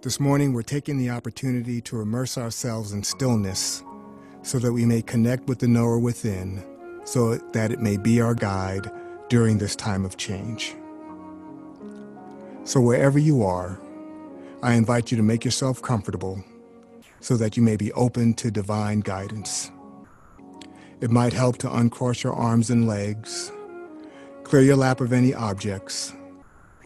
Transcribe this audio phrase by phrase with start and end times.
[0.00, 3.82] This morning, we're taking the opportunity to immerse ourselves in stillness
[4.42, 6.62] so that we may connect with the knower within,
[7.02, 8.92] so that it may be our guide
[9.28, 10.76] during this time of change.
[12.62, 13.80] So, wherever you are,
[14.62, 16.44] I invite you to make yourself comfortable
[17.18, 19.72] so that you may be open to divine guidance.
[21.00, 23.50] It might help to uncross your arms and legs,
[24.44, 26.12] clear your lap of any objects,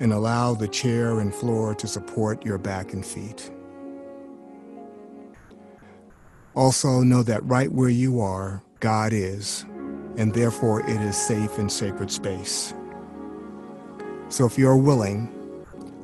[0.02, 3.52] and allow the chair and floor to support your back and feet.
[6.54, 9.64] Also, know that right where you are, God is,
[10.16, 12.74] and therefore it is safe and sacred space.
[14.28, 15.32] So, if you are willing,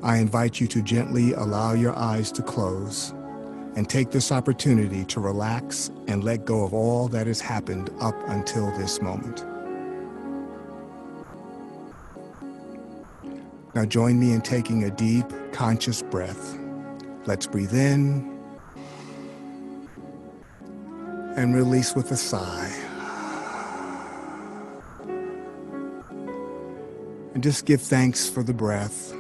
[0.01, 3.11] I invite you to gently allow your eyes to close
[3.75, 8.15] and take this opportunity to relax and let go of all that has happened up
[8.29, 9.45] until this moment.
[13.79, 16.59] Now join me in taking a deep, conscious breath.
[17.27, 18.37] Let's breathe in
[21.37, 22.73] and release with a sigh.
[27.35, 29.15] And just give thanks for the breath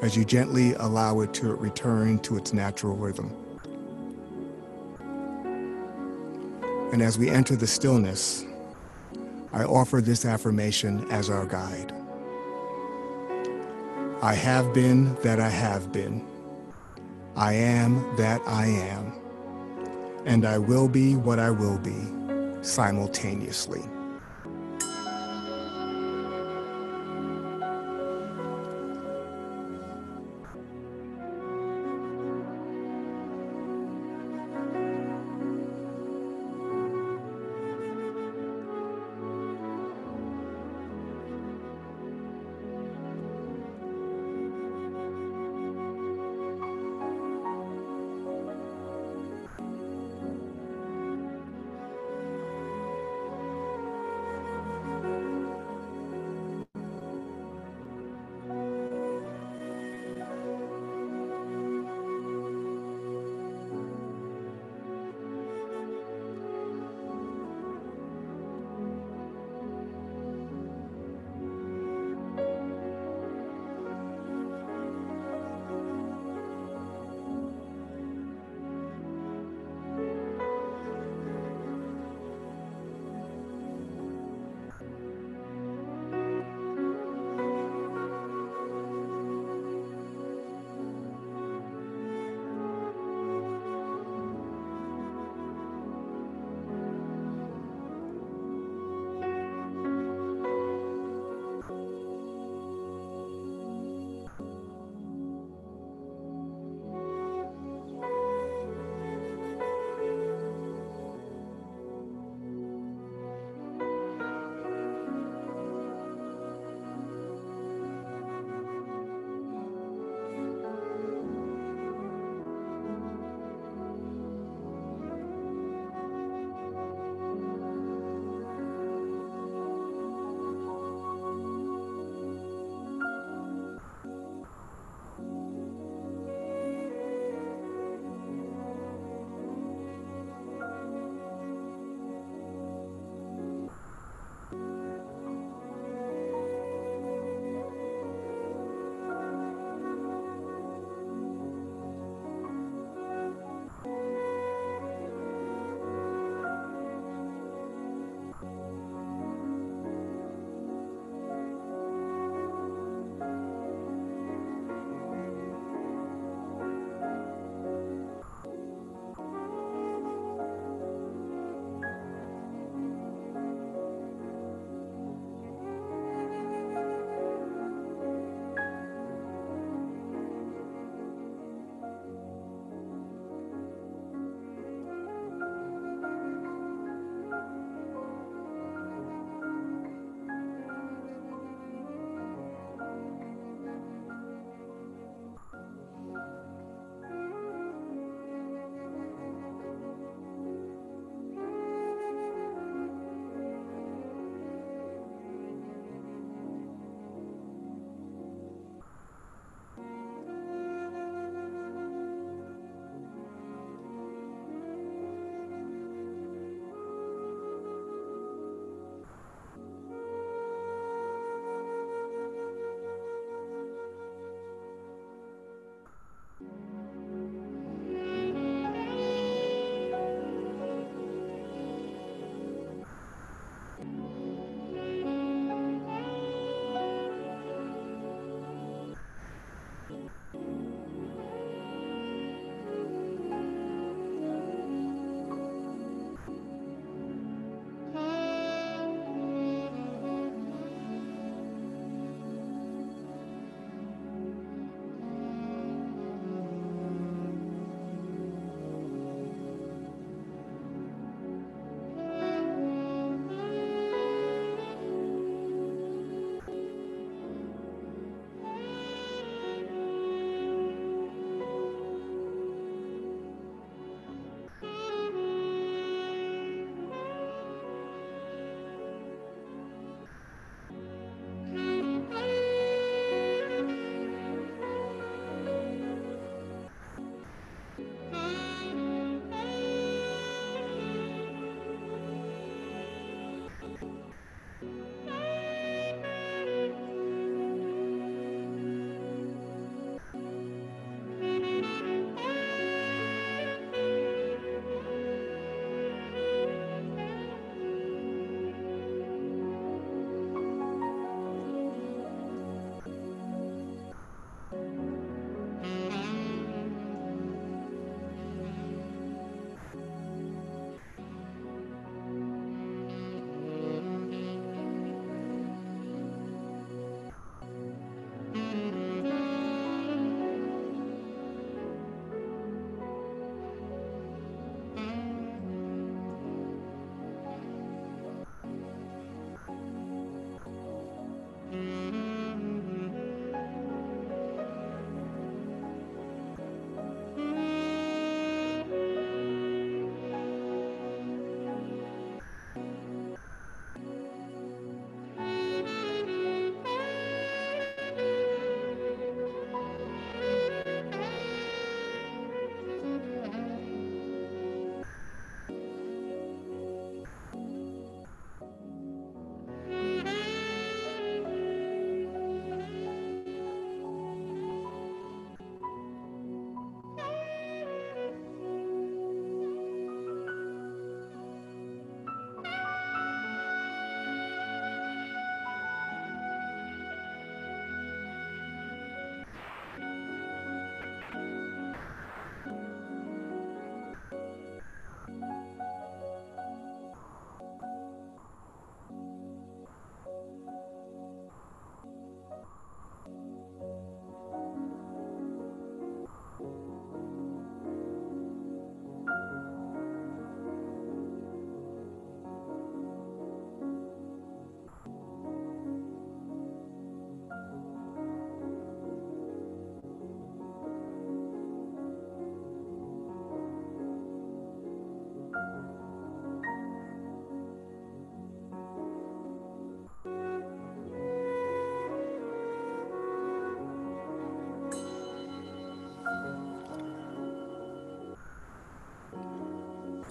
[0.00, 3.36] as you gently allow it to return to its natural rhythm.
[6.90, 8.46] And as we enter the stillness,
[9.52, 11.99] I offer this affirmation as our guide.
[14.22, 16.22] I have been that I have been.
[17.36, 19.14] I am that I am.
[20.26, 21.96] And I will be what I will be
[22.60, 23.80] simultaneously.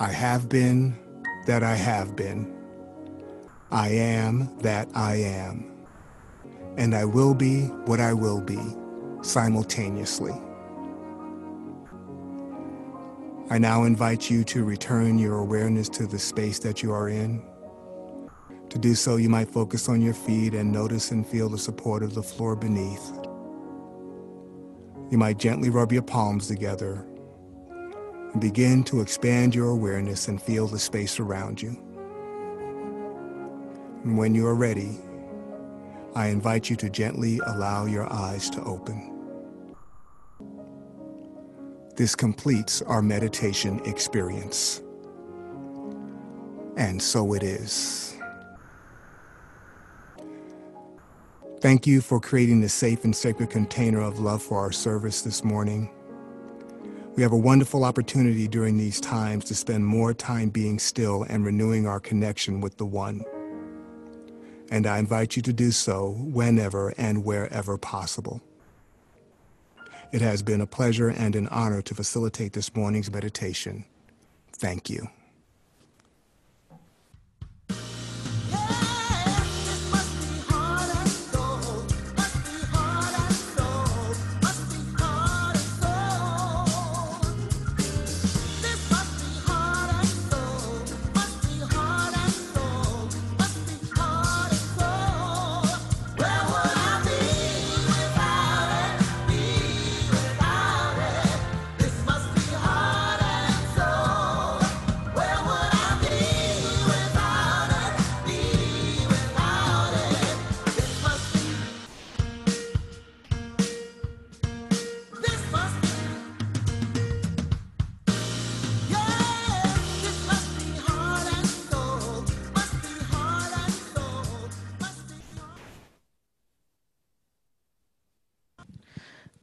[0.01, 0.97] I have been
[1.45, 2.55] that I have been.
[3.69, 5.73] I am that I am.
[6.77, 8.61] And I will be what I will be
[9.21, 10.31] simultaneously.
[13.49, 17.43] I now invite you to return your awareness to the space that you are in.
[18.69, 22.03] To do so, you might focus on your feet and notice and feel the support
[22.03, 23.11] of the floor beneath.
[25.11, 27.08] You might gently rub your palms together
[28.37, 31.69] begin to expand your awareness and feel the space around you.
[34.03, 34.99] And when you are ready,
[36.15, 39.15] I invite you to gently allow your eyes to open.
[41.95, 44.81] This completes our meditation experience.
[46.77, 48.15] And so it is.
[51.59, 55.43] Thank you for creating the safe and sacred container of love for our service this
[55.43, 55.89] morning.
[57.19, 61.43] We have a wonderful opportunity during these times to spend more time being still and
[61.43, 63.25] renewing our connection with the One.
[64.71, 68.41] And I invite you to do so whenever and wherever possible.
[70.13, 73.83] It has been a pleasure and an honor to facilitate this morning's meditation.
[74.53, 75.09] Thank you.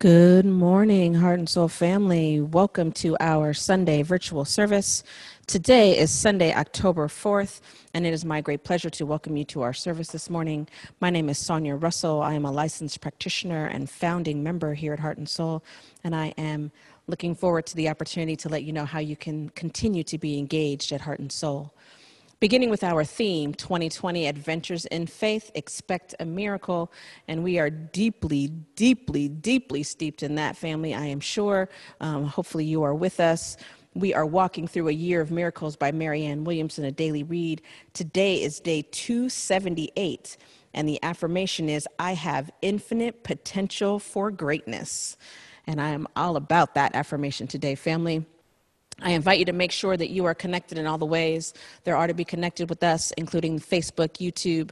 [0.06, 2.40] Good morning, Heart and Soul family.
[2.40, 5.02] Welcome to our Sunday virtual service.
[5.48, 7.60] Today is Sunday, October 4th,
[7.92, 10.68] and it is my great pleasure to welcome you to our service this morning.
[11.00, 12.22] My name is Sonia Russell.
[12.22, 15.64] I am a licensed practitioner and founding member here at Heart and Soul,
[16.04, 16.70] and I am
[17.08, 20.38] looking forward to the opportunity to let you know how you can continue to be
[20.38, 21.74] engaged at Heart and Soul.
[22.38, 26.92] Beginning with our theme, 2020 Adventures in Faith, Expect a Miracle.
[27.28, 31.70] And we are deeply, deeply, deeply steeped in that family, I am sure.
[32.02, 33.56] Um, hopefully, you are with us.
[33.94, 37.62] We are walking through a year of miracles by Marianne Williamson, a daily read.
[37.94, 40.36] Today is day 278,
[40.74, 45.16] and the affirmation is I have infinite potential for greatness.
[45.66, 48.26] And I am all about that affirmation today, family.
[49.02, 51.52] I invite you to make sure that you are connected in all the ways
[51.84, 54.70] there are to be connected with us, including Facebook, YouTube,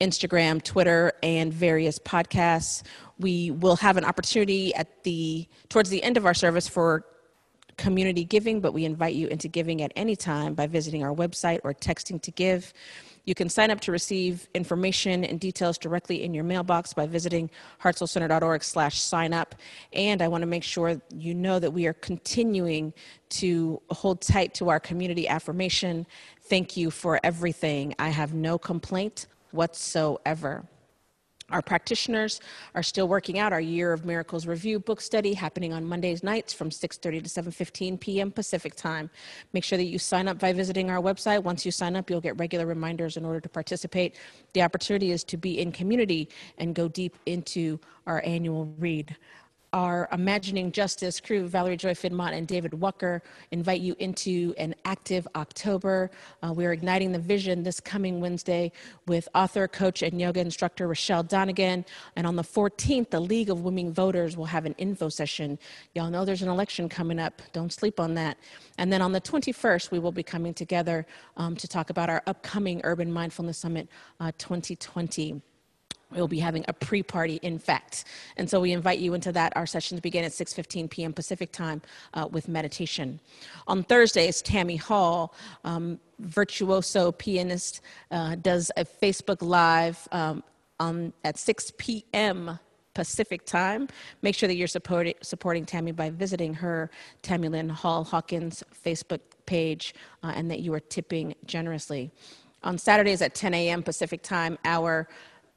[0.00, 2.82] Instagram, Twitter, and various podcasts.
[3.18, 7.06] We will have an opportunity at the towards the end of our service for
[7.78, 11.60] community giving, but we invite you into giving at any time by visiting our website
[11.64, 12.72] or texting to give.
[13.26, 17.50] You can sign up to receive information and details directly in your mailbox by visiting
[17.82, 19.56] heartsoulcenter.org slash sign up.
[19.92, 22.94] And I want to make sure you know that we are continuing
[23.30, 26.06] to hold tight to our community affirmation.
[26.42, 27.94] Thank you for everything.
[27.98, 30.64] I have no complaint whatsoever.
[31.50, 32.40] Our practitioners
[32.74, 36.52] are still working out our Year of Miracles review book study happening on Mondays nights
[36.52, 38.32] from 6:30 to 7:15 p.m.
[38.32, 39.08] Pacific time.
[39.52, 41.44] Make sure that you sign up by visiting our website.
[41.44, 44.16] Once you sign up, you'll get regular reminders in order to participate.
[44.54, 49.14] The opportunity is to be in community and go deep into our annual read
[49.72, 53.20] our Imagining Justice crew, Valerie Joy Fidmont and David Wucker,
[53.50, 56.10] invite you into an active October.
[56.42, 58.72] Uh, we are igniting the vision this coming Wednesday
[59.06, 61.84] with author, coach, and yoga instructor Rochelle Donegan.
[62.16, 65.58] And on the 14th, the League of Women Voters will have an info session.
[65.94, 67.42] Y'all know there's an election coming up.
[67.52, 68.38] Don't sleep on that.
[68.78, 71.06] And then on the 21st, we will be coming together
[71.36, 73.88] um, to talk about our upcoming Urban Mindfulness Summit
[74.20, 75.42] uh, 2020.
[76.12, 78.04] We'll be having a pre-party, in fact,
[78.36, 79.52] and so we invite you into that.
[79.56, 81.12] Our sessions begin at 6:15 p.m.
[81.12, 81.82] Pacific time
[82.14, 83.18] uh, with meditation.
[83.66, 85.34] On Thursdays, Tammy Hall,
[85.64, 87.80] um, virtuoso pianist,
[88.12, 90.44] uh, does a Facebook Live um,
[90.78, 92.58] on, at 6 p.m.
[92.94, 93.88] Pacific time.
[94.22, 99.20] Make sure that you're supporting, supporting Tammy by visiting her Tammy Lynn Hall Hawkins Facebook
[99.44, 102.10] page, uh, and that you are tipping generously.
[102.62, 103.82] On Saturdays at 10 a.m.
[103.82, 105.08] Pacific time, our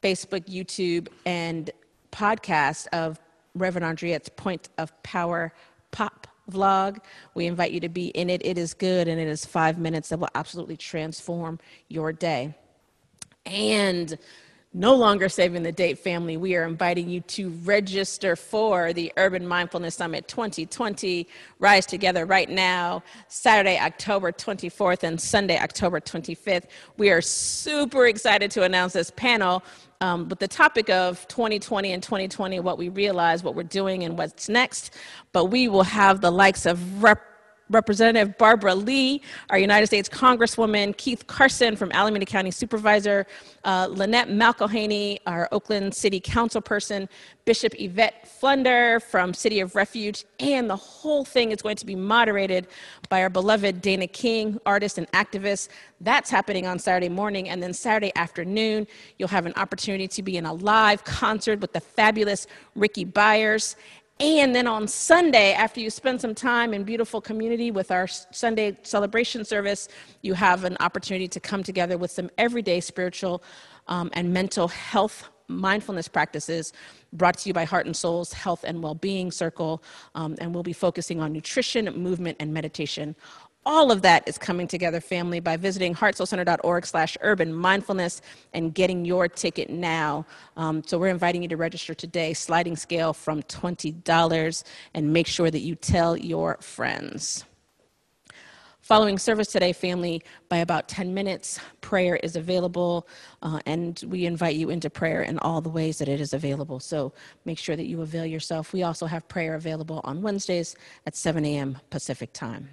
[0.01, 1.71] Facebook, YouTube, and
[2.11, 3.19] podcast of
[3.55, 5.53] Reverend Andriette's Point of Power
[5.91, 6.99] Pop vlog.
[7.33, 8.41] We invite you to be in it.
[8.45, 12.55] It is good and it is five minutes that will absolutely transform your day.
[13.45, 14.17] And
[14.73, 16.37] no longer saving the date family.
[16.37, 21.27] We are inviting you to register for the urban mindfulness summit 2020
[21.59, 26.65] rise together right now saturday october 24th and sunday october 25th
[26.97, 29.63] we are super excited to announce this panel
[30.01, 34.17] um, with the topic of 2020 and 2020 what we realize what we're doing and
[34.17, 34.93] what's next.
[35.33, 37.28] But we will have the likes of rep
[37.69, 43.27] Representative Barbara Lee, our United States Congresswoman, Keith Carson from Alameda County Supervisor,
[43.63, 47.07] uh, Lynette McElhaney, our Oakland City Council person,
[47.45, 51.95] Bishop Yvette Flunder from City of Refuge, and the whole thing is going to be
[51.95, 52.67] moderated
[53.09, 55.69] by our beloved Dana King, artist and activist.
[56.01, 60.37] That's happening on Saturday morning, and then Saturday afternoon, you'll have an opportunity to be
[60.37, 63.75] in a live concert with the fabulous Rickey Byars.
[64.21, 68.77] And then on Sunday, after you spend some time in beautiful community with our Sunday
[68.83, 69.87] celebration service,
[70.21, 73.41] you have an opportunity to come together with some everyday spiritual
[73.87, 76.73] um, and mental health mindfulness practices
[77.13, 79.81] brought to you by Heart and Soul's Health and Wellbeing Circle.
[80.15, 83.15] Um, and we'll be focusing on nutrition, movement, and meditation
[83.69, 88.19] all of that is coming together, family, by visiting heartsoulcenter.org slash urban mindfulness
[88.55, 90.25] and getting your ticket now.
[90.57, 94.63] Um, so we're inviting you to register today, sliding scale from $20,
[94.95, 97.45] and make sure that you tell your friends.
[98.81, 103.07] Following service today, family, by about 10 minutes, prayer is available,
[103.43, 106.79] uh, and we invite you into prayer in all the ways that it is available.
[106.79, 107.13] So
[107.45, 108.73] make sure that you avail yourself.
[108.73, 111.77] We also have prayer available on Wednesdays at 7 a.m.
[111.91, 112.67] Pacific time.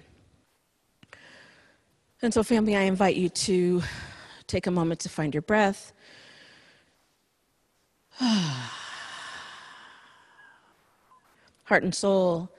[2.19, 3.83] And so, family, I invite you to
[4.47, 5.93] take a moment to find your breath.
[8.19, 8.63] Heart
[11.83, 12.49] and soul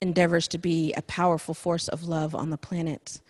[0.00, 3.20] endeavors to be a powerful force of love on the planet.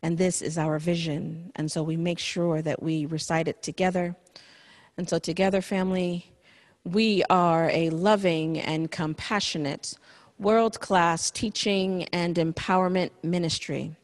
[0.00, 1.50] And this is our vision.
[1.56, 4.14] And so we make sure that we recite it together.
[4.96, 6.32] And so, together, family,
[6.84, 9.98] we are a loving and compassionate,
[10.38, 13.96] world class teaching and empowerment ministry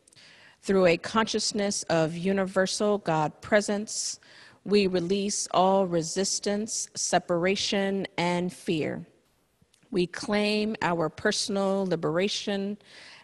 [0.62, 4.20] through a consciousness of universal God presence,
[4.64, 9.06] we release all resistance, separation, and fear.
[9.90, 12.76] We claim our personal liberation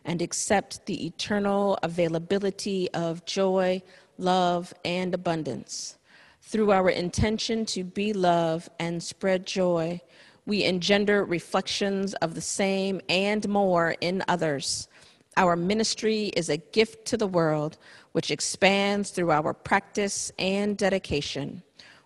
[0.05, 3.83] and accept the eternal availability of joy,
[4.17, 5.99] love, and abundance.
[6.41, 10.01] Through our intention to be love and spread joy,
[10.47, 14.89] we engender reflections of the same and more in others
[15.37, 17.79] our ministry is a gift to the world,
[18.13, 21.63] which expands through our practice and dedication.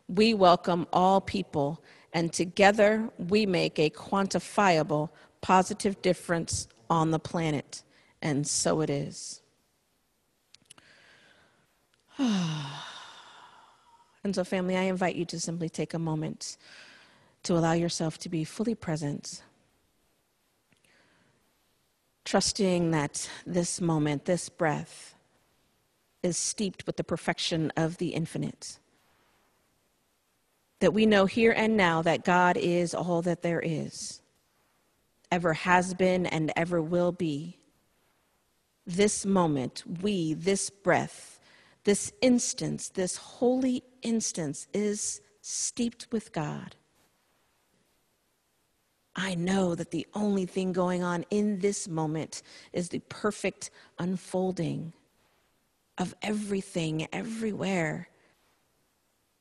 [0.08, 1.82] We welcome all people,
[2.12, 7.82] and together we make a quantifiable positive difference on the planet.
[8.22, 9.42] And so it is.
[12.18, 12.74] and
[14.32, 16.56] so, family, I invite you to simply take a moment
[17.44, 19.42] to allow yourself to be fully present
[22.28, 25.14] trusting that this moment, this breath,
[26.22, 28.78] is steeped with the perfection of the infinite.
[30.80, 34.20] That we know here and now that God is all that there is,
[35.32, 37.56] ever has been, and ever will be.
[38.86, 41.40] This moment, we, this breath,
[41.84, 46.76] this instance, this holy instance is steeped with God.
[49.20, 54.92] I know that the only thing going on in this moment is the perfect unfolding
[55.98, 58.08] of everything, everywhere.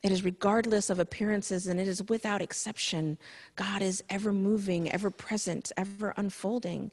[0.01, 3.19] It is regardless of appearances and it is without exception.
[3.55, 6.89] God is ever moving, ever present, ever unfolding.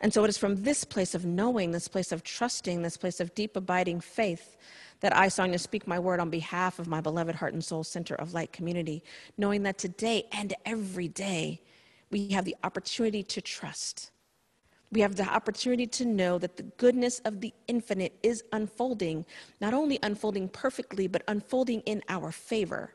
[0.00, 3.20] And so it is from this place of knowing, this place of trusting, this place
[3.20, 4.58] of deep abiding faith
[5.00, 8.14] that I, Sonia, speak my word on behalf of my beloved Heart and Soul Center
[8.16, 9.02] of Light community,
[9.36, 11.60] knowing that today and every day
[12.10, 14.10] we have the opportunity to trust.
[14.90, 19.26] We have the opportunity to know that the goodness of the infinite is unfolding,
[19.60, 22.94] not only unfolding perfectly, but unfolding in our favor.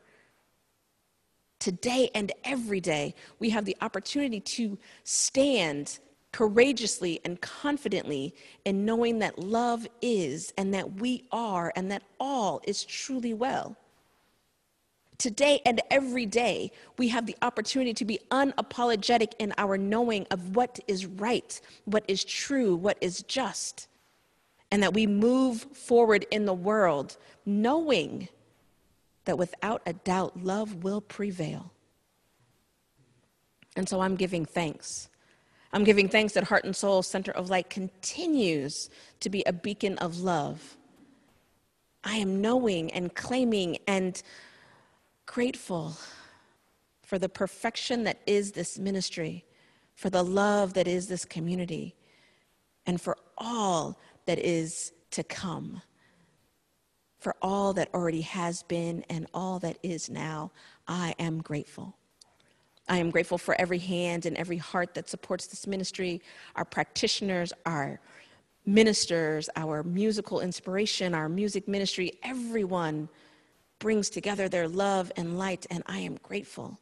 [1.59, 5.99] Today and every day, we have the opportunity to stand
[6.33, 12.59] courageously and confidently in knowing that love is and that we are and that all
[12.67, 13.77] is truly well.
[15.19, 20.55] Today and every day, we have the opportunity to be unapologetic in our knowing of
[20.55, 23.87] what is right, what is true, what is just,
[24.71, 27.15] and that we move forward in the world
[27.45, 28.27] knowing
[29.25, 31.71] that without a doubt, love will prevail.
[33.75, 35.09] And so I'm giving thanks
[35.73, 39.97] I'm giving thanks that Heart and Soul Center of Light continues to be a beacon
[39.97, 40.77] of love.
[42.03, 44.21] I am knowing and claiming and
[45.25, 45.97] grateful
[47.01, 49.45] for the perfection that is this ministry,
[49.95, 51.95] for the love that is this community,
[52.85, 55.81] and for all that is to come,
[57.17, 60.51] for all that already has been and all that is now.
[60.87, 61.97] I am grateful.
[62.87, 66.21] I am grateful for every hand and every heart that supports this ministry,
[66.55, 67.99] our practitioners, our
[68.65, 73.09] ministers, our musical inspiration, our music ministry, everyone
[73.79, 76.79] brings together their love and light, and I am grateful.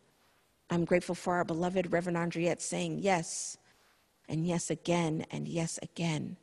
[0.69, 3.57] I'm grateful for our beloved Reverend Andriette saying yes,
[4.29, 6.37] and yes again, and yes again.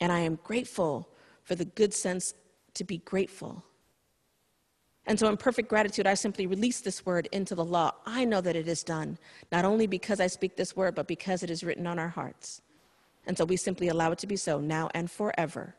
[0.00, 1.08] And I am grateful
[1.44, 2.34] for the good sense
[2.74, 3.64] to be grateful.
[5.06, 7.92] And so, in perfect gratitude, I simply release this word into the law.
[8.06, 9.18] I know that it is done,
[9.50, 12.62] not only because I speak this word, but because it is written on our hearts.
[13.26, 15.74] And so, we simply allow it to be so now and forever.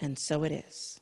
[0.00, 1.00] And so it is.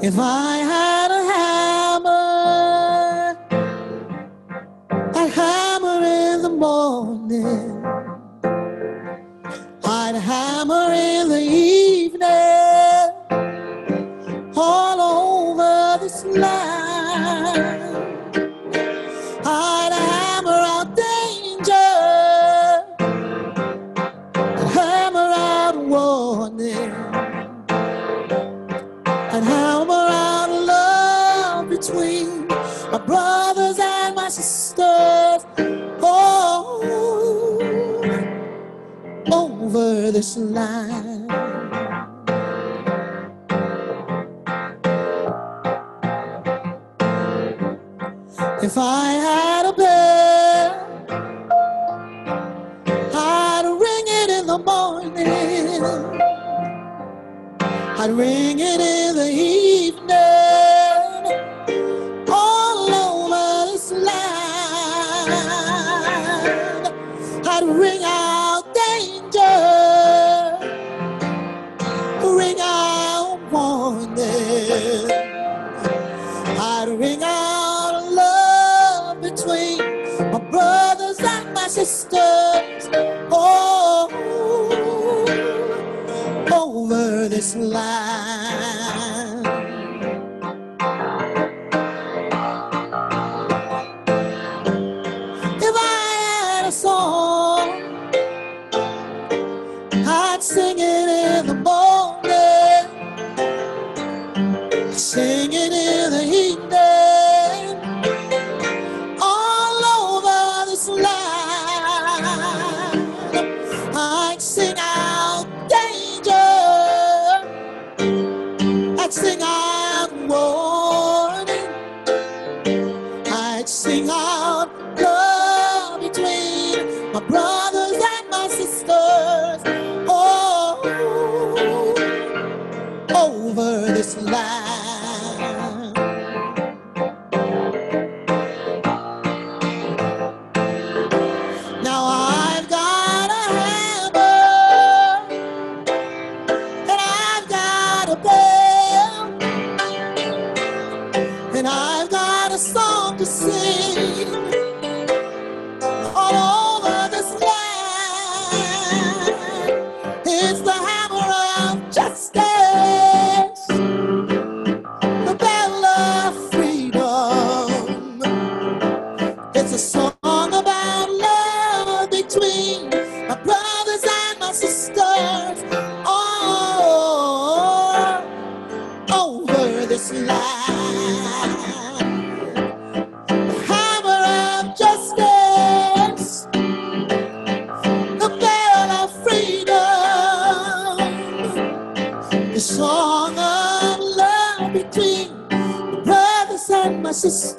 [0.00, 2.14] If I had a hammer,
[5.12, 7.84] I'd hammer in the morning.
[9.84, 13.10] I'd hammer in the evening,
[14.56, 17.96] all over this land.
[19.44, 21.90] I'd hammer out danger,
[24.74, 26.94] hammer out warning.
[29.30, 29.77] and hammer
[40.18, 41.30] this line.
[48.60, 49.17] If I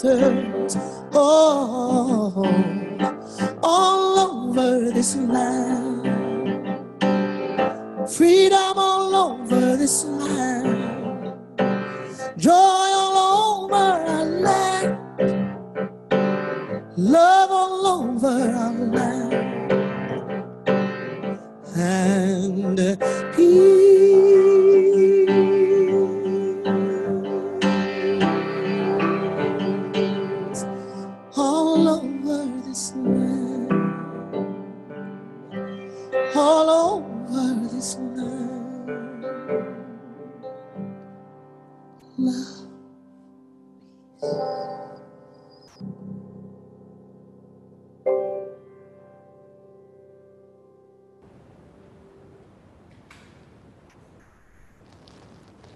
[0.04, 0.59] my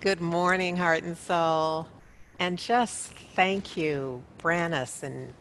[0.03, 1.87] Good morning, heart and soul.
[2.37, 5.33] And just thank you, Branice and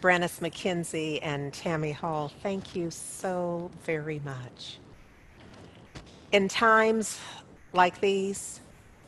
[0.00, 2.32] Branice McKenzie and Tammy Hall.
[2.42, 4.78] Thank you so very much.
[6.32, 7.20] In times
[7.72, 8.58] like these,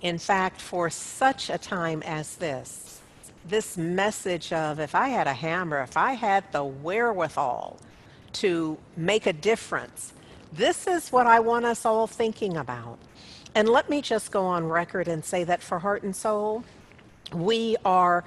[0.00, 3.00] in fact, for such a time as this,
[3.44, 7.78] this message of if I had a hammer, if I had the wherewithal
[8.34, 10.12] to make a difference,
[10.52, 13.00] this is what I want us all thinking about.
[13.54, 16.64] And let me just go on record and say that for Heart and Soul,
[17.32, 18.24] we are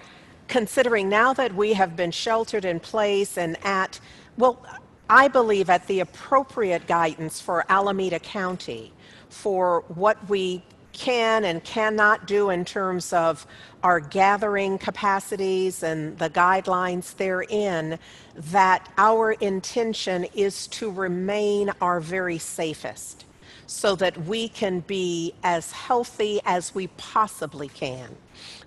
[0.47, 3.99] considering now that we have been sheltered in place and at,
[4.38, 4.65] well,
[5.09, 8.91] I believe at the appropriate guidance for Alameda County
[9.29, 13.47] for what we can and cannot do in terms of
[13.81, 17.97] our gathering capacities and the guidelines therein,
[18.36, 23.25] that our intention is to remain our very safest
[23.67, 28.15] so that we can be as healthy as we possibly can,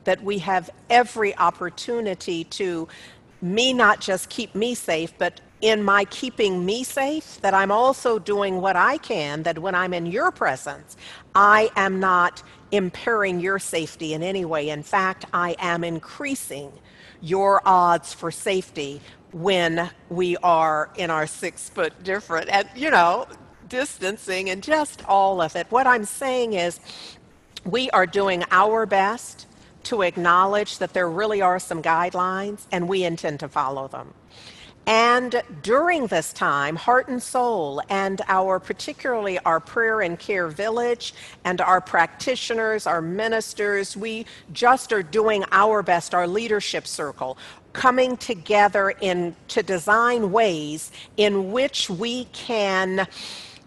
[0.04, 2.88] that we have every opportunity to
[3.42, 8.18] me not just keep me safe, but in my keeping me safe, that I'm also
[8.18, 10.96] doing what I can, that when I'm in your presence,
[11.34, 14.68] I am not impairing your safety in any way.
[14.68, 16.72] In fact, I am increasing
[17.20, 19.00] your odds for safety
[19.32, 22.48] when we are in our six foot different.
[22.50, 23.26] And, you know,
[23.68, 25.66] distancing and just all of it.
[25.70, 26.80] What I'm saying is,
[27.64, 29.46] we are doing our best
[29.84, 34.14] to acknowledge that there really are some guidelines, and we intend to follow them.
[34.88, 41.12] And during this time, Heart and Soul and our, particularly our prayer and care village
[41.44, 47.36] and our practitioners, our ministers, we just are doing our best, our leadership circle,
[47.72, 53.08] coming together in, to design ways in which we can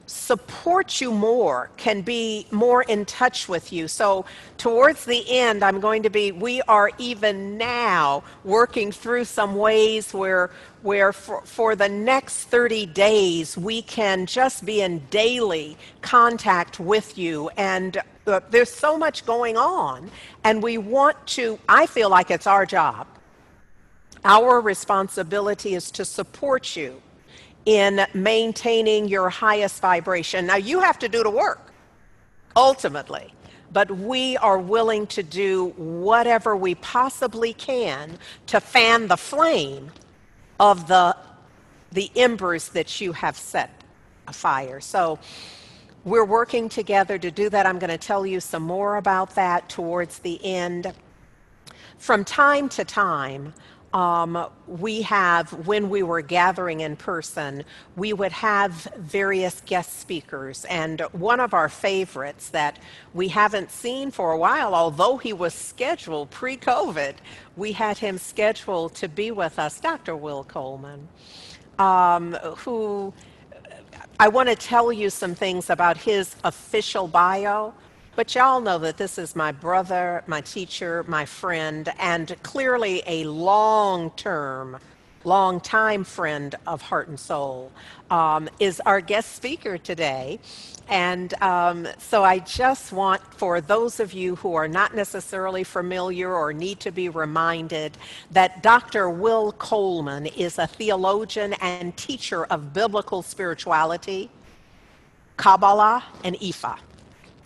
[0.10, 3.88] support you more, can be more in touch with you.
[3.88, 4.26] So,
[4.58, 10.12] towards the end, I'm going to be, we are even now working through some ways
[10.14, 10.50] where,
[10.82, 17.18] where for, for the next 30 days, we can just be in daily contact with
[17.18, 17.50] you.
[17.56, 20.10] And uh, there's so much going on,
[20.44, 23.06] and we want to, I feel like it's our job.
[24.26, 27.02] Our responsibility is to support you
[27.66, 30.48] in maintaining your highest vibration.
[30.48, 31.72] Now, you have to do the work,
[32.56, 33.34] ultimately,
[33.72, 38.18] but we are willing to do whatever we possibly can
[38.48, 39.92] to fan the flame
[40.60, 41.16] of the,
[41.92, 43.84] the embers that you have set
[44.28, 44.80] afire.
[44.80, 45.20] So,
[46.06, 47.66] we're working together to do that.
[47.66, 50.94] I'm going to tell you some more about that towards the end.
[51.98, 53.54] From time to time,
[53.94, 57.64] um, we have, when we were gathering in person,
[57.96, 60.66] we would have various guest speakers.
[60.66, 62.80] And one of our favorites that
[63.14, 67.16] we haven't seen for a while, although he was scheduled pre COVID,
[67.58, 70.16] we had him scheduled to be with us, Dr.
[70.16, 71.08] Will Coleman,
[71.80, 73.14] um, who
[74.20, 77.74] I want to tell you some things about his official bio.
[78.20, 83.24] But y'all know that this is my brother, my teacher, my friend, and clearly a
[83.24, 84.78] long term,
[85.24, 87.72] long time friend of Heart and Soul,
[88.12, 90.42] um, is our guest speaker today.
[90.90, 96.30] And um, so I just want, for those of you who are not necessarily familiar
[96.30, 97.98] or need to be reminded,
[98.32, 99.10] that Dr.
[99.10, 104.30] Will Coleman is a theologian and teacher of biblical spirituality,
[105.38, 106.80] Kabbalah, and Ifa.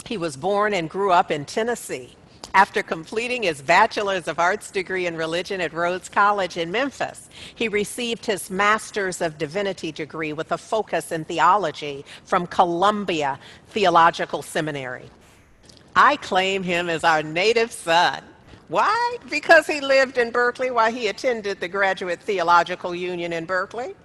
[0.06, 2.16] He was born and grew up in Tennessee.
[2.56, 7.68] After completing his Bachelor's of Arts degree in religion at Rhodes College in Memphis, he
[7.68, 13.39] received his Master's of Divinity degree with a focus in theology from Columbia
[13.70, 15.10] Theological Seminary.
[15.96, 18.24] I claim him as our native son.
[18.68, 19.18] Why?
[19.32, 23.96] Because he lived in Berkeley while he attended the Graduate Theological Union in Berkeley.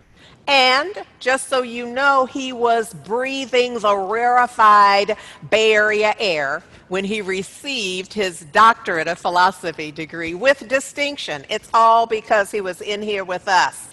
[0.47, 5.17] And just so you know, he was breathing the rarefied
[5.51, 11.45] Bay Area air when he received his doctorate of philosophy degree with distinction.
[11.51, 13.88] It's all because he was in here with us.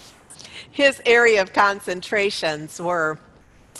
[0.76, 3.18] his area of concentrations were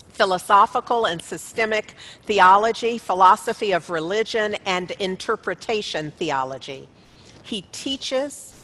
[0.09, 1.92] philosophical and systemic
[2.25, 6.88] theology, philosophy of religion, and interpretation theology.
[7.42, 8.56] He teaches,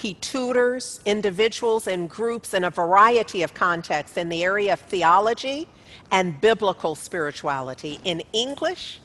[0.00, 5.68] he tutors individuals and groups in a variety of contexts in the area of theology
[6.10, 9.00] and biblical spirituality in English,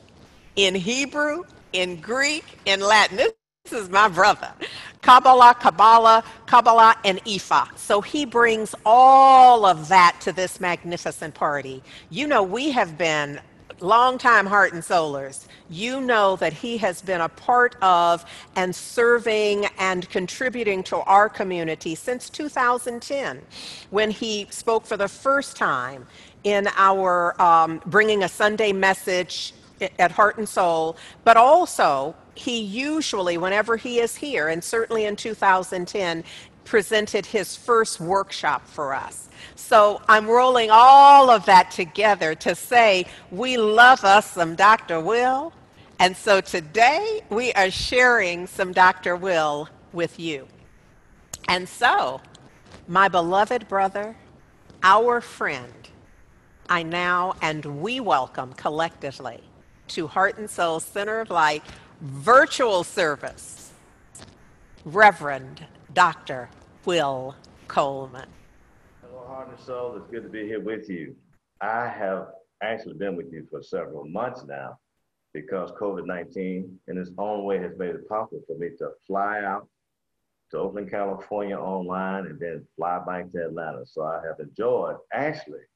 [0.56, 3.18] in Hebrew, in Greek, in Latin.
[3.18, 4.52] This is my brother.
[5.02, 7.76] Kabbalah, Kabbalah, Kabbalah, and Ifa.
[7.76, 11.82] So he brings all of that to this magnificent party.
[12.10, 13.40] You know, we have been
[13.80, 15.45] longtime heart and soulers.
[15.68, 18.24] You know that he has been a part of
[18.54, 23.42] and serving and contributing to our community since 2010
[23.90, 26.06] when he spoke for the first time
[26.44, 29.52] in our um, bringing a Sunday message
[29.98, 35.16] at Heart and Soul, but also he usually, whenever he is here, and certainly in
[35.16, 36.22] 2010,
[36.66, 39.28] presented his first workshop for us.
[39.54, 45.00] So I'm rolling all of that together to say we love us some Dr.
[45.00, 45.52] Will.
[45.98, 49.16] And so today we are sharing some Dr.
[49.16, 50.46] Will with you.
[51.48, 52.20] And so,
[52.88, 54.16] my beloved brother,
[54.82, 55.72] our friend,
[56.68, 59.40] I now and we welcome collectively
[59.88, 61.62] to Heart and Soul Center of Light
[62.00, 63.72] virtual service,
[64.84, 66.48] Reverend Dr.
[66.86, 67.34] Will
[67.66, 68.28] Coleman.
[69.02, 69.96] Hello, Heart and Soul.
[69.96, 71.16] It's good to be here with you.
[71.60, 72.28] I have
[72.62, 74.78] actually been with you for several months now
[75.34, 79.40] because COVID 19 in its own way has made it possible for me to fly
[79.40, 79.66] out
[80.52, 83.84] to Oakland, California online and then fly back to Atlanta.
[83.84, 85.66] So I have enjoyed actually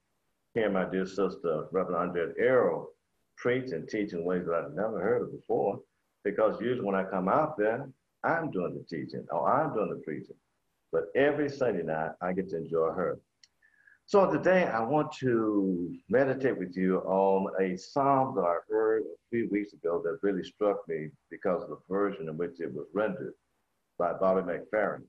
[0.54, 2.88] hearing my dear sister, Reverend Andriette Earl,
[3.36, 5.80] preach and teach in ways that I've never heard of before.
[6.22, 7.88] Because usually when I come out there,
[8.22, 10.36] I'm doing the teaching or I'm doing the preaching.
[10.92, 13.18] But every Sunday night, I get to enjoy her.
[14.06, 19.28] So today, I want to meditate with you on a psalm that I heard a
[19.30, 22.86] few weeks ago that really struck me because of the version in which it was
[22.92, 23.34] rendered
[23.98, 25.02] by Bobby McFerrin.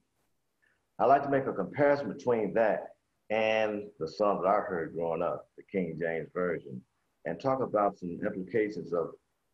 [1.00, 2.90] I like to make a comparison between that
[3.32, 6.80] and the psalm that I heard growing up, the King James Version,
[7.26, 9.12] and talk about some implications of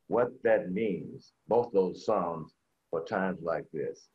[0.08, 2.54] what that means, both those Psalms
[2.90, 4.10] for times like this.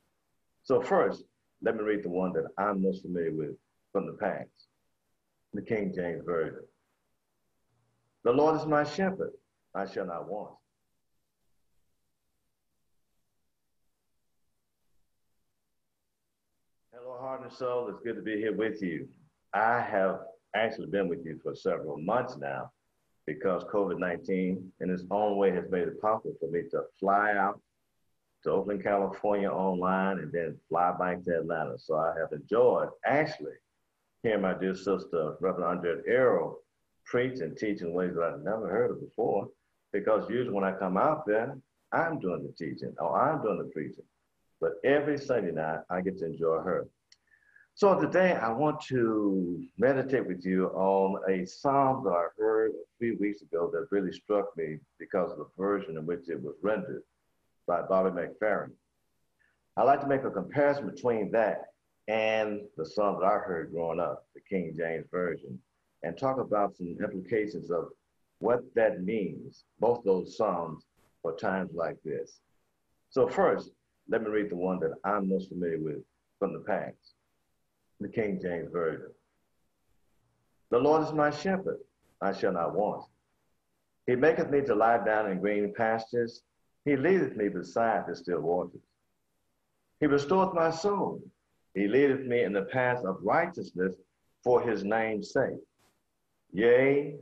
[0.64, 1.25] So first,
[1.62, 3.57] let me read the one that I'm most familiar with
[3.92, 4.48] from the past,
[5.53, 6.64] the King James Version.
[8.25, 9.33] The Lord is my shepherd,
[9.75, 10.55] I shall not want.
[16.92, 17.88] Hello, heart and soul.
[17.88, 19.09] It's good to be here with you.
[19.55, 20.20] I have
[20.55, 22.70] actually been with you for several months now
[23.27, 27.33] because COVID 19 in its own way has made it possible for me to fly
[27.33, 27.61] out
[28.44, 31.78] to Oakland, California online and then fly back to Atlanta.
[31.78, 33.55] So I have enjoyed actually
[34.22, 36.59] hearing my dear sister, Reverend Andriette Earl,
[37.05, 39.48] preach and teach in ways that I've never heard of before
[39.92, 41.57] because usually when I come out there,
[41.92, 44.05] I'm doing the teaching or I'm doing the preaching.
[44.61, 46.87] But every Sunday night, I get to enjoy her.
[47.74, 52.98] So today I want to meditate with you on a psalm that I heard a
[52.98, 56.55] few weeks ago that really struck me because of the version in which it was
[56.62, 57.02] rendered
[57.66, 58.70] by Bobby McFerrin.
[59.77, 61.66] I'd like to make a comparison between that
[62.09, 65.59] and the psalm that I heard growing up, the King James Version,
[66.03, 67.88] and talk about some implications of
[68.40, 70.85] what that means, both those psalms
[71.22, 72.40] for times like this.
[73.11, 73.70] So first,
[74.09, 76.03] let me read the one that I'm most familiar with
[76.38, 77.14] from the past
[78.01, 79.11] the King James Version.
[80.70, 81.79] The Lord is my shepherd,
[82.20, 83.05] I shall not want.
[84.07, 86.42] He maketh me to lie down in green pastures.
[86.85, 88.81] He leadeth me beside the still waters.
[90.01, 91.23] He restoreth my soul.
[91.75, 93.92] He leadeth me in the path of righteousness
[94.42, 95.61] for his name's sake.
[96.53, 97.16] Yea,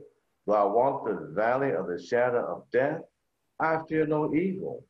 [0.47, 3.01] though I walk the valley of the shadow of death,
[3.59, 4.83] I fear no evil,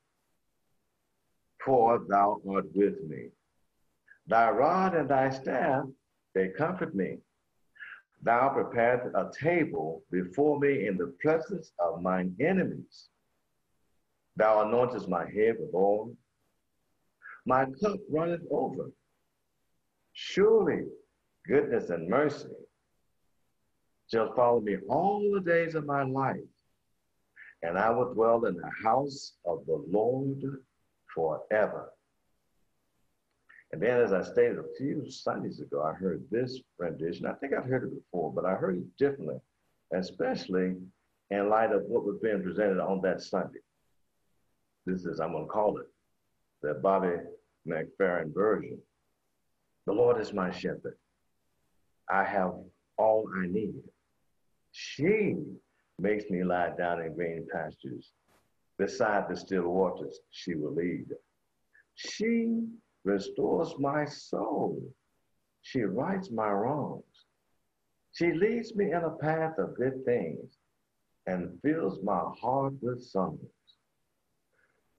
[1.63, 3.29] for thou art with me.
[4.27, 5.83] Thy rod and thy staff,
[6.33, 7.17] they comfort me.
[8.23, 13.09] Thou preparest a table before me in the presence of mine enemies.
[14.41, 16.17] Thou anointest my head with oil.
[17.45, 18.89] My cup runneth over.
[20.13, 20.85] Surely
[21.47, 22.49] goodness and mercy
[24.11, 26.39] shall follow me all the days of my life,
[27.61, 30.41] and I will dwell in the house of the Lord
[31.13, 31.91] forever.
[33.71, 37.27] And then, as I stated a few Sundays ago, I heard this rendition.
[37.27, 39.37] I think I've heard it before, but I heard it differently,
[39.93, 40.77] especially
[41.29, 43.59] in light of what was being presented on that Sunday.
[44.85, 45.87] This is, I'm going to call it
[46.61, 47.17] the Bobby
[47.67, 48.79] McFerrin version.
[49.85, 50.97] The Lord is my shepherd.
[52.09, 52.53] I have
[52.97, 53.81] all I need.
[54.71, 55.35] She
[55.99, 58.11] makes me lie down in green pastures.
[58.77, 61.05] Beside the still waters, she will lead.
[61.95, 62.65] She
[63.03, 64.81] restores my soul.
[65.61, 67.03] She rights my wrongs.
[68.13, 70.57] She leads me in a path of good things
[71.27, 73.39] and fills my heart with songs.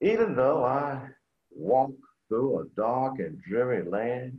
[0.03, 1.07] Even though I
[1.49, 1.93] walk
[2.27, 4.37] through a dark and dreary land,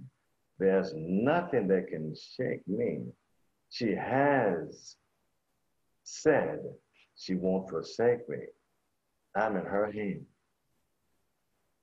[0.58, 3.06] there's nothing that can shake me.
[3.70, 4.96] She has
[6.02, 6.60] said
[7.16, 8.40] she won't forsake me.
[9.34, 10.26] I'm in her hand.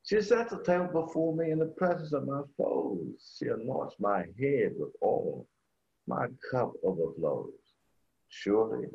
[0.04, 3.36] She sets a table before me in the presence of my foes.
[3.40, 5.48] She anoints my head with oil.
[6.06, 7.50] My cup overflows.
[8.30, 8.90] Surely,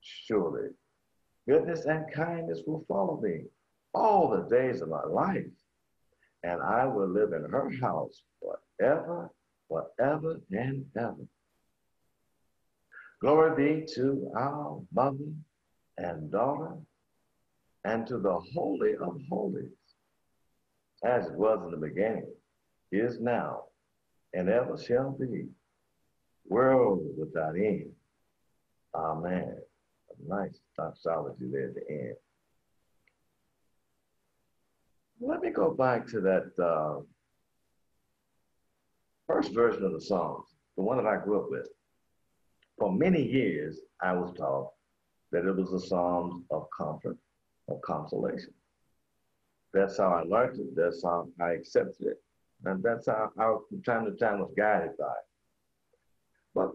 [0.00, 0.68] surely,
[1.48, 3.46] goodness and kindness will follow me
[3.94, 5.46] all the days of my life,
[6.42, 9.30] and I will live in her house forever,
[9.68, 11.26] forever, and ever.
[13.20, 15.32] Glory be to our mother
[15.98, 16.76] and daughter
[17.84, 19.70] and to the Holy of Holies,
[21.04, 22.32] as it was in the beginning,
[22.90, 23.64] is now,
[24.34, 25.46] and ever shall be,
[26.48, 27.92] world without end.
[28.94, 29.56] Amen.
[30.10, 32.16] A nice doxology there at the end.
[35.24, 37.02] Let me go back to that uh,
[39.28, 41.68] first version of the Psalms, the one that I grew up with.
[42.76, 44.70] For many years, I was taught
[45.30, 47.16] that it was the Psalms of comfort,
[47.68, 48.52] of consolation.
[49.72, 50.74] That's how I learned it.
[50.74, 52.22] That's how I accepted it.
[52.64, 55.98] And that's how I, from time to time, was guided by it.
[56.52, 56.72] But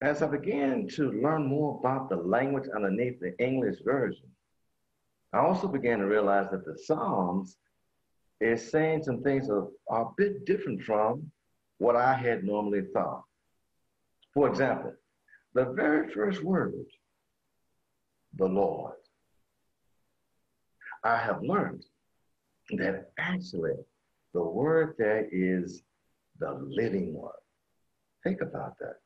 [0.00, 4.31] as I began to learn more about the language underneath the English version,
[5.32, 7.56] I also began to realize that the Psalms
[8.40, 11.30] is saying some things are a bit different from
[11.78, 13.24] what I had normally thought.
[14.34, 14.94] For example,
[15.54, 16.74] the very first word,
[18.36, 18.94] the Lord.
[21.04, 21.84] I have learned
[22.76, 23.74] that actually
[24.32, 25.82] the word there is
[26.38, 27.32] the living one.
[28.22, 28.96] Think about that.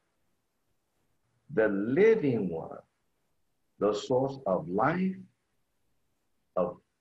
[1.55, 2.79] The living one,
[3.79, 5.17] the source of life,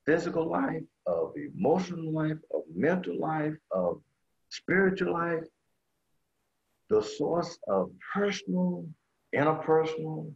[0.06, 4.02] physical life, of emotional life, of mental life, of
[4.50, 5.44] spiritual life,
[6.90, 8.86] the source of personal,
[9.36, 10.32] interpersonal,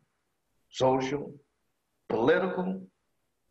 [0.72, 1.32] social,
[2.10, 2.82] political,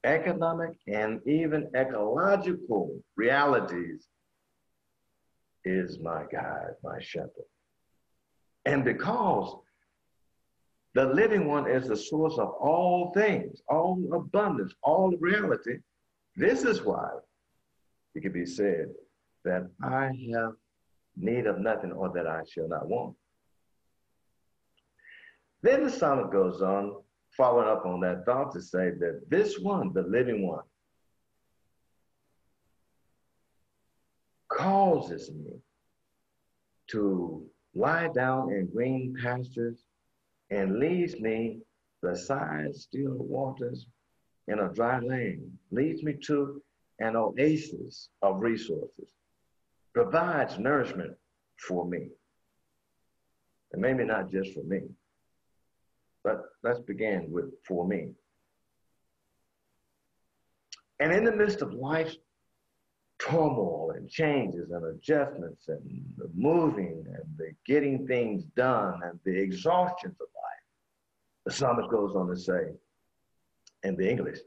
[0.04, 4.06] economic, and even ecological realities
[5.64, 7.48] is my guide, my shepherd.
[8.64, 9.56] And because
[10.94, 15.78] the living one is the source of all things, all abundance, all reality,
[16.38, 17.10] this is why
[18.14, 18.86] it can be said
[19.44, 20.52] that I have
[21.16, 23.16] need of nothing or that I shall not want.
[25.62, 26.94] Then the psalmist goes on,
[27.36, 30.62] following up on that thought to say that this one, the living one,
[34.48, 35.60] causes me
[36.90, 39.84] to lie down in green pastures
[40.50, 41.58] and leads me
[42.00, 43.86] beside still waters
[44.48, 46.62] in a dry land, leads me to
[46.98, 49.12] an oasis of resources
[49.94, 51.12] provides nourishment
[51.56, 52.08] for me.
[53.72, 54.82] And maybe not just for me,
[56.22, 58.10] but let's begin with for me.
[61.00, 62.16] And in the midst of life's
[63.18, 69.36] turmoil and changes and adjustments and the moving and the getting things done and the
[69.36, 70.64] exhaustions of life,
[71.44, 72.72] the psalmist goes on to say
[73.82, 74.38] in the English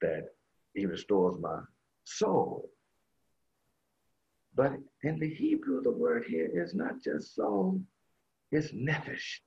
[0.00, 0.28] that
[0.74, 1.60] he restores my
[2.04, 2.70] soul
[4.58, 4.72] but
[5.04, 7.80] in the Hebrew, the word here is not just soul,
[8.50, 9.38] it's nephesh.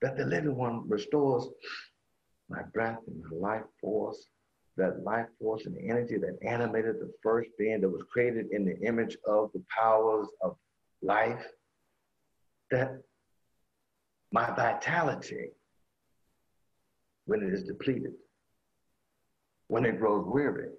[0.00, 1.48] That the living one restores
[2.48, 4.26] my breath and my life force,
[4.76, 8.64] that life force and the energy that animated the first being that was created in
[8.64, 10.56] the image of the powers of
[11.00, 11.46] life,
[12.72, 13.00] that
[14.32, 15.50] my vitality,
[17.26, 18.12] when it is depleted,
[19.68, 20.70] when it grows weary,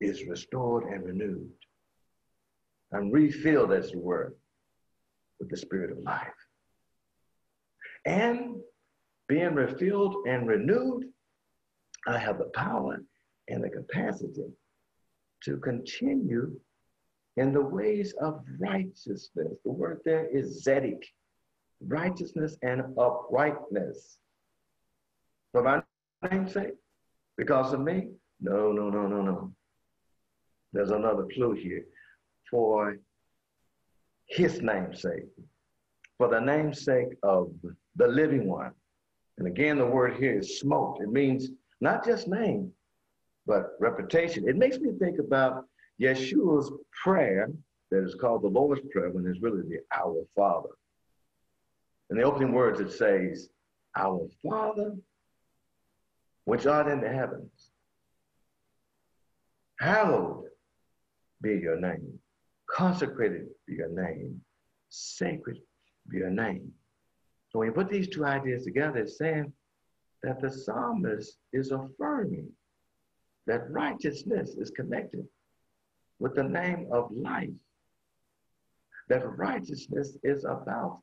[0.00, 1.50] is restored and renewed.
[2.92, 4.34] and refilled, as it were,
[5.40, 6.28] with the spirit of life.
[8.04, 8.56] And
[9.28, 11.04] being refilled and renewed,
[12.06, 13.02] I have the power
[13.48, 14.52] and the capacity
[15.44, 16.60] to continue
[17.36, 19.28] in the ways of righteousness.
[19.64, 21.02] The word there is zedek,
[21.80, 24.18] righteousness and uprightness.
[25.52, 25.82] For my
[26.30, 26.74] name's sake,
[27.36, 28.08] because of me?
[28.40, 29.52] No, no, no, no, no.
[30.72, 31.84] There's another clue here.
[32.50, 32.96] For
[34.26, 35.28] his namesake,
[36.18, 37.52] for the namesake of
[37.96, 38.72] the living one.
[39.38, 41.02] And again, the word here is smoked.
[41.02, 41.48] It means
[41.80, 42.72] not just name,
[43.46, 44.48] but reputation.
[44.48, 45.64] It makes me think about
[46.00, 46.72] Yeshua's
[47.02, 47.50] prayer
[47.90, 50.70] that is called the Lord's Prayer when it's really the Our Father.
[52.10, 53.48] In the opening words, it says,
[53.96, 54.94] Our Father,
[56.44, 57.70] which art in the heavens,
[59.78, 60.44] hallowed
[61.40, 62.18] be your name.
[62.70, 64.40] Consecrated be your name.
[64.88, 65.58] Sacred
[66.08, 66.72] be your name.
[67.50, 69.52] So when you put these two ideas together, it's saying
[70.22, 72.48] that the psalmist is affirming
[73.46, 75.26] that righteousness is connected
[76.18, 77.50] with the name of life.
[79.08, 81.00] That righteousness is about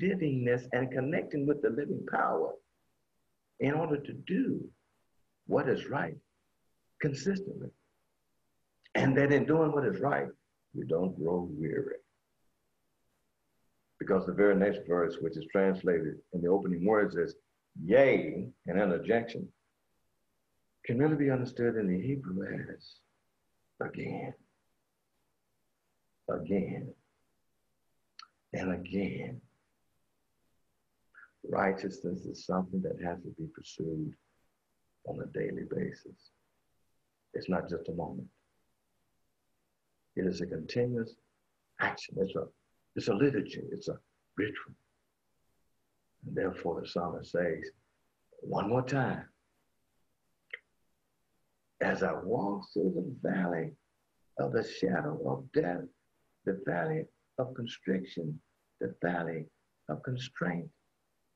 [0.00, 2.52] livingness and connecting with the living power
[3.60, 4.68] in order to do
[5.48, 6.16] what is right
[7.00, 7.70] consistently.
[8.94, 10.28] And that in doing what is right,
[10.74, 11.96] we don't grow weary.
[13.98, 17.34] Because the very next verse, which is translated in the opening words, as
[17.84, 19.48] yea, and an interjection,
[20.84, 22.44] can really be understood in the Hebrew
[22.74, 22.94] as
[23.80, 24.34] again,
[26.30, 26.92] again,
[28.52, 29.40] and again.
[31.48, 34.14] Righteousness is something that has to be pursued
[35.08, 36.30] on a daily basis.
[37.34, 38.28] It's not just a moment.
[40.16, 41.14] It is a continuous
[41.80, 42.16] action.
[42.20, 42.44] It's a,
[42.96, 43.62] it's a liturgy.
[43.70, 43.98] It's a
[44.36, 44.74] ritual.
[46.26, 47.70] And therefore, the psalmist says,
[48.40, 49.24] one more time,
[51.80, 53.70] as I walk through the valley
[54.38, 55.84] of the shadow of death,
[56.44, 57.04] the valley
[57.38, 58.40] of constriction,
[58.80, 59.46] the valley
[59.88, 60.68] of constraint,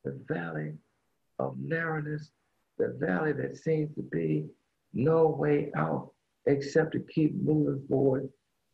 [0.05, 0.73] the valley
[1.39, 2.31] of narrowness,
[2.79, 4.47] the valley that seems to be
[4.93, 6.11] no way out
[6.47, 8.29] except to keep moving forward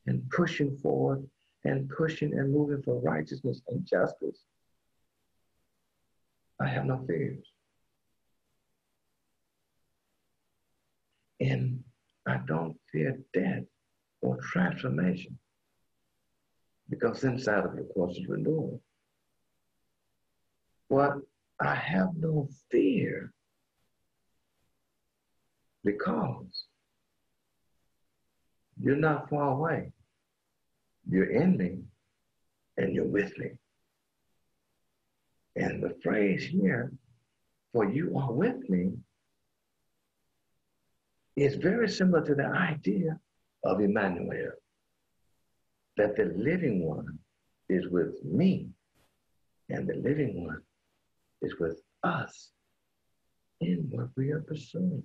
[0.07, 1.27] and pushing forward
[1.65, 4.45] and pushing and moving for righteousness and justice.
[6.61, 7.45] I have no fears.
[11.41, 11.85] And
[12.27, 13.63] I don't fear death
[14.23, 15.39] or transformation
[16.89, 18.81] because inside of it, of course, is renewal.
[20.91, 21.19] But
[21.61, 23.33] I have no fear
[25.85, 26.65] because
[28.81, 29.93] you're not far away.
[31.09, 31.79] You're in me
[32.77, 33.51] and you're with me.
[35.57, 36.93] And the phrase here,
[37.73, 38.93] for you are with me,
[41.37, 43.19] is very similar to the idea
[43.65, 44.53] of Emmanuel,
[45.97, 47.19] that the living one
[47.69, 48.69] is with me
[49.69, 50.63] and the living one
[51.43, 52.51] is with us
[53.61, 55.03] in what we are pursuing.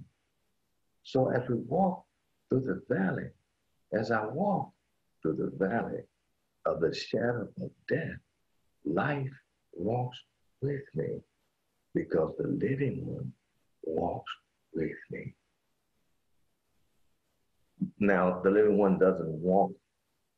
[1.04, 2.06] So as we walk
[2.49, 3.30] through the valley,
[3.91, 4.72] as I walk
[5.22, 6.01] through the valley
[6.66, 8.20] of the shadow of death,
[8.86, 9.30] life
[9.74, 10.18] walks
[10.62, 11.20] with me
[11.93, 13.32] because the living one
[13.84, 14.32] walks
[14.74, 15.36] with me.
[17.99, 19.72] Now, the living one doesn't walk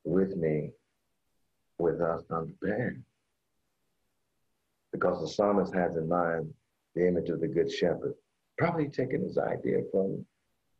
[0.03, 0.71] with me
[1.77, 3.03] with us unprepared
[4.91, 6.53] because the psalmist has in mind
[6.95, 8.13] the image of the good shepherd,
[8.57, 10.25] probably taking his idea from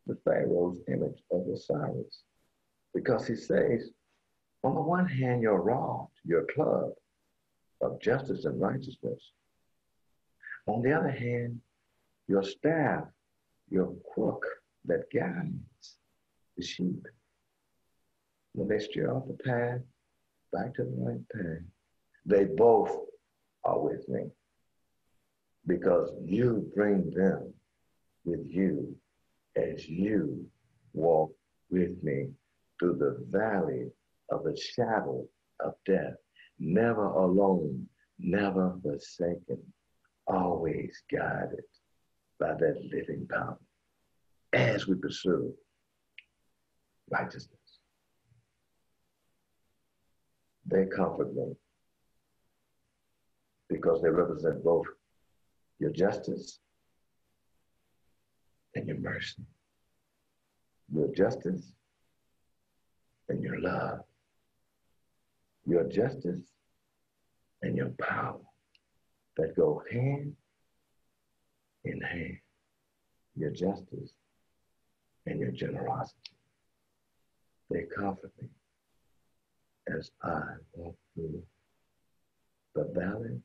[0.08, 2.24] the Pharaoh's image of Osiris
[2.93, 3.89] because he says,
[4.64, 6.91] on the one hand, your rod, your club
[7.82, 9.32] of justice and righteousness.
[10.68, 11.60] On the other hand,
[12.28, 13.03] your staff,
[13.70, 14.45] your crook
[14.86, 15.97] that guides
[16.58, 17.06] the sheep.
[18.53, 19.82] When they steer off the path,
[20.51, 21.66] back to the right path,
[22.26, 22.97] they both
[23.64, 24.32] are with me
[25.68, 27.53] because you bring them
[28.24, 28.95] with you
[29.56, 30.45] as you
[30.93, 31.32] walk
[31.70, 32.30] with me
[32.80, 33.89] through the valley
[34.32, 35.26] of the shadow
[35.62, 36.16] of death,
[36.60, 37.88] never alone,
[38.20, 39.62] never forsaken,
[40.28, 41.64] always guided
[42.39, 43.58] by that living power
[44.53, 45.53] as we pursue
[47.10, 47.51] righteousness.
[50.66, 51.53] They comfort me
[53.70, 54.86] because they represent both
[55.80, 56.60] your justice
[58.76, 59.43] and your mercy.
[60.93, 61.71] Your justice
[63.30, 64.01] and your love,
[65.65, 66.43] your justice
[67.61, 68.39] and your power
[69.38, 70.34] that go hand
[71.84, 72.38] in hand,
[73.36, 74.11] your justice
[75.26, 76.19] and your generosity.
[77.71, 78.49] They comfort me
[79.88, 80.41] as I
[80.73, 81.41] walk through
[82.76, 83.41] the valley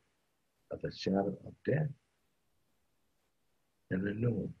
[0.71, 1.87] of the shadow of death
[3.89, 4.51] and the renewal.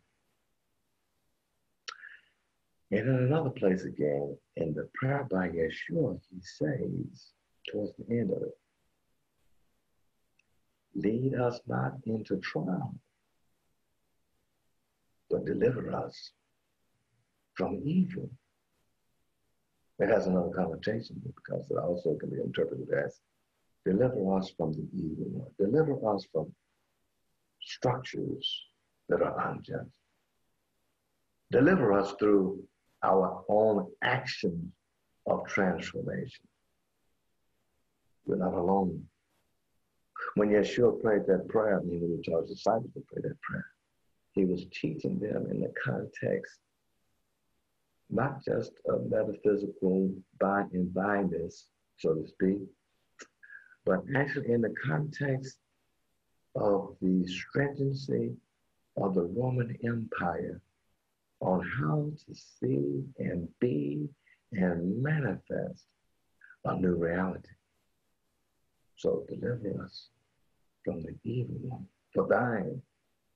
[2.91, 7.31] And in another place again, in the prayer by Yeshua, he says,
[7.71, 8.57] towards the end of it.
[10.95, 12.93] Lead us not into trial,
[15.29, 16.31] but deliver us
[17.53, 18.29] from evil.
[19.99, 23.21] It has another connotation because it also can be interpreted as
[23.85, 25.53] deliver us from the evil.
[25.57, 26.51] Deliver us from
[27.61, 28.65] structures
[29.07, 29.91] that are unjust.
[31.51, 32.63] Deliver us through
[33.03, 34.71] our own actions
[35.27, 36.47] of transformation.
[38.25, 39.05] We're not alone.
[40.35, 43.65] When Yeshua prayed that prayer, I mean, was taught his disciples to pray that prayer.
[44.33, 46.59] He was teaching them in the context,
[48.09, 51.65] not just of metaphysical by and byness,
[51.97, 52.59] so to speak,
[53.85, 55.57] but actually in the context
[56.55, 58.35] of the stringency
[58.97, 60.61] of the Roman Empire
[61.41, 64.07] on how to see and be
[64.53, 65.85] and manifest
[66.65, 67.49] a new reality.
[68.97, 70.09] So deliver us
[70.85, 71.85] from the evil one.
[72.13, 72.81] For thine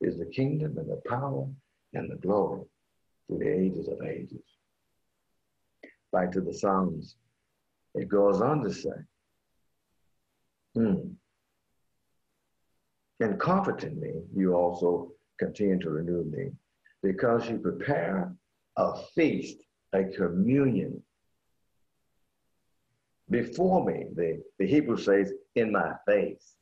[0.01, 1.47] is the kingdom and the power
[1.93, 2.64] and the glory
[3.28, 4.43] through the ages of ages.
[6.12, 7.16] Back to the Psalms,
[7.95, 8.89] it goes on to say,
[10.76, 10.95] hmm,
[13.20, 16.51] in comforting me, you also continue to renew me
[17.06, 18.34] because you prepare
[18.78, 19.58] a feast,
[19.93, 21.01] a communion
[23.30, 24.08] before me.
[24.16, 26.56] The, the Hebrew says, in my face.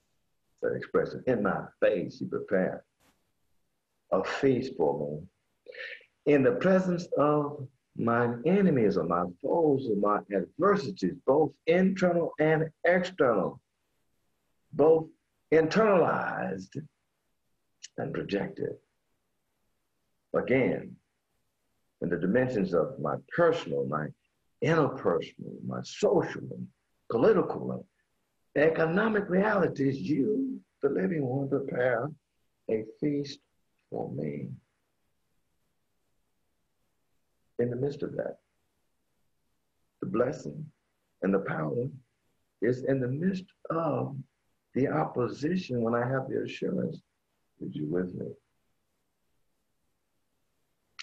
[0.62, 2.84] That expression, in my face, you prepare
[4.12, 6.34] a feast for me.
[6.34, 7.66] In the presence of
[7.98, 13.62] my enemies or my foes or my adversities, both internal and external,
[14.74, 15.08] both
[15.54, 16.76] internalized
[17.98, 18.74] and projected.
[20.34, 20.96] Again,
[22.02, 24.08] in the dimensions of my personal, my
[24.64, 26.68] interpersonal, my social, and
[27.12, 27.86] political,
[28.56, 32.10] and economic realities, you, the living one, prepare
[32.70, 33.40] a feast
[33.90, 34.50] for me.
[37.60, 38.38] In the midst of that,
[40.02, 40.66] the blessing
[41.22, 41.88] and the power
[42.62, 44.16] is in the midst of
[44.74, 47.00] the opposition when I have the assurance
[47.60, 48.28] that you're with me.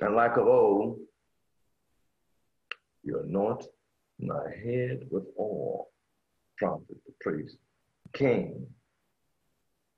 [0.00, 0.98] And like of old,
[3.02, 3.64] you anoint
[4.18, 5.88] my head with oil,
[6.58, 7.56] prophet, the priest,
[8.12, 8.66] king,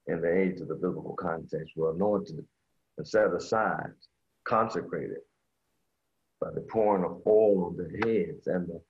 [0.08, 2.44] in the age of the biblical context, were anointed
[2.98, 3.92] and set aside,
[4.44, 5.18] consecrated
[6.40, 8.48] by the pouring of oil on their heads.
[8.48, 8.80] And the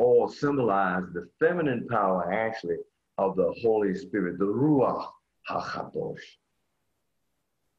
[0.00, 2.76] oil symbolized the feminine power, actually,
[3.18, 5.06] of the Holy Spirit, the Ruach
[5.50, 6.16] HaKadosh,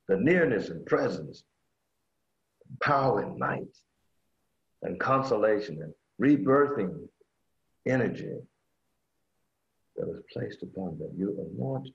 [0.08, 1.44] the nearness and presence,
[2.82, 3.76] power and might,
[4.82, 7.08] and consolation and rebirthing
[7.86, 8.38] energy
[9.96, 11.10] that was placed upon them.
[11.16, 11.90] You anoint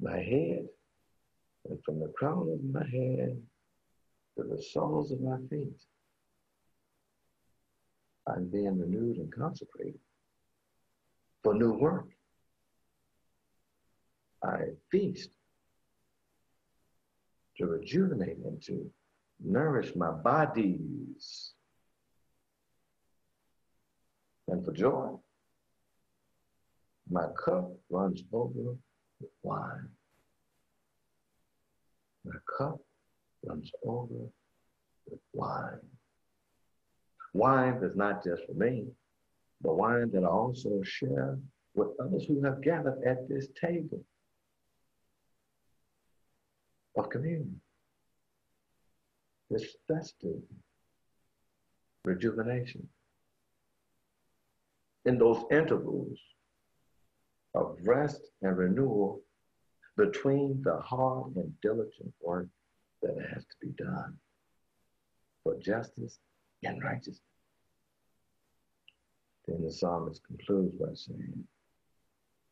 [0.00, 0.66] my head,
[1.68, 3.40] and from the crown of my head
[4.36, 5.80] to the soles of my feet,
[8.26, 9.98] I'm being renewed and consecrated
[11.42, 12.06] for new work.
[14.44, 14.58] I
[14.90, 15.30] feast
[17.58, 18.90] to rejuvenate and to
[19.44, 21.52] nourish my bodies
[24.48, 25.10] and for joy.
[27.10, 28.76] My cup runs over
[29.20, 29.88] with wine.
[32.24, 32.78] My cup
[33.44, 34.28] runs over
[35.10, 35.80] with wine.
[37.34, 38.86] Wine is not just for me,
[39.62, 41.38] the wine that I also share
[41.74, 44.04] with others who have gathered at this table
[46.96, 47.61] of communion.
[49.52, 50.40] This festive
[52.06, 52.88] rejuvenation.
[55.04, 56.18] In those intervals
[57.54, 59.20] of rest and renewal
[59.98, 62.46] between the hard and diligent work
[63.02, 64.16] that has to be done
[65.44, 66.18] for justice
[66.64, 67.20] and righteousness.
[69.46, 71.44] Then the psalmist concludes by saying,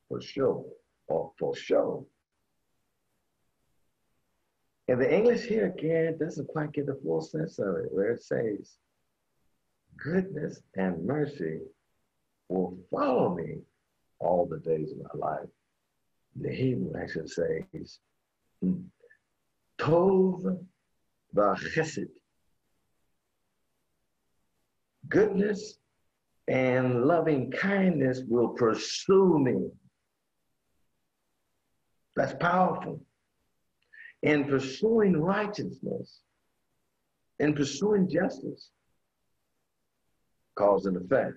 [0.06, 0.66] for sure,
[1.08, 2.04] or for sure.
[4.90, 8.24] And the English here again doesn't quite get the full sense of it, where it
[8.24, 8.76] says,
[9.96, 11.60] goodness and mercy
[12.48, 13.58] will follow me
[14.18, 15.48] all the days of my life.
[16.40, 18.00] The Hebrew actually says,
[19.78, 20.58] Tov
[21.36, 22.08] v'chesed.
[25.08, 25.78] Goodness
[26.48, 29.68] and loving kindness will pursue me.
[32.16, 33.00] That's powerful.
[34.22, 36.20] In pursuing righteousness,
[37.38, 38.70] in pursuing justice,
[40.56, 41.34] cause and effect.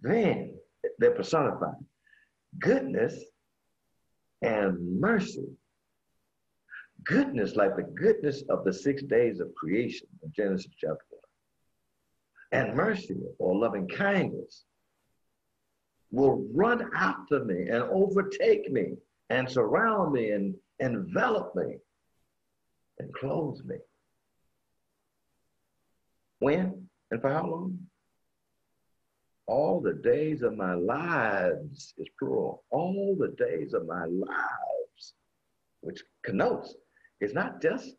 [0.00, 0.54] Then
[0.98, 1.74] they're personified.
[2.58, 3.14] Goodness
[4.42, 5.48] and mercy.
[7.04, 11.04] Goodness, like the goodness of the six days of creation in Genesis chapter
[12.50, 12.62] 1.
[12.62, 14.64] And mercy or loving kindness
[16.10, 18.94] will run after me and overtake me
[19.28, 21.76] and surround me and envelop me
[22.98, 23.76] and clothe me.
[26.38, 27.78] When and for how long?
[29.46, 32.64] All the days of my lives is plural.
[32.70, 35.14] All the days of my lives,
[35.80, 36.74] which connotes
[37.20, 37.94] it's not just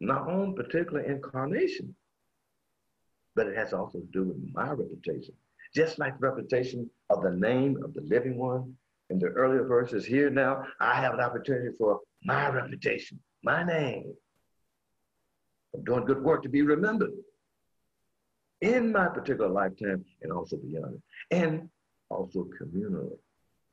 [0.00, 1.94] my own particular incarnation,
[3.36, 5.34] but it has also to do with my reputation.
[5.74, 8.74] Just like the reputation of the name of the living one
[9.10, 14.14] in the earlier verses here now, I have an opportunity for my reputation, my name,
[15.74, 17.10] of doing good work to be remembered
[18.60, 21.68] in my particular lifetime and also beyond And
[22.08, 23.18] also communally,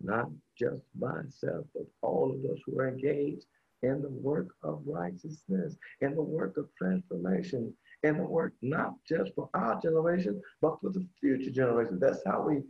[0.02, 3.46] not just myself, but all of us who are engaged
[3.84, 7.74] in the work of righteousness, in the work of transformation,
[8.04, 12.00] in the work not just for our generation, but for the future generation.
[12.00, 12.62] That's how we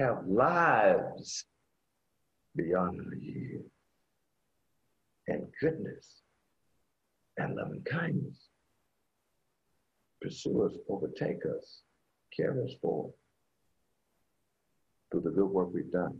[0.00, 1.44] have lives
[2.56, 3.60] beyond a year
[5.28, 6.22] and goodness
[7.36, 8.48] and loving kindness
[10.22, 11.82] pursue us, overtake us,
[12.36, 13.12] carry us forward
[15.10, 16.18] through the good work we've done,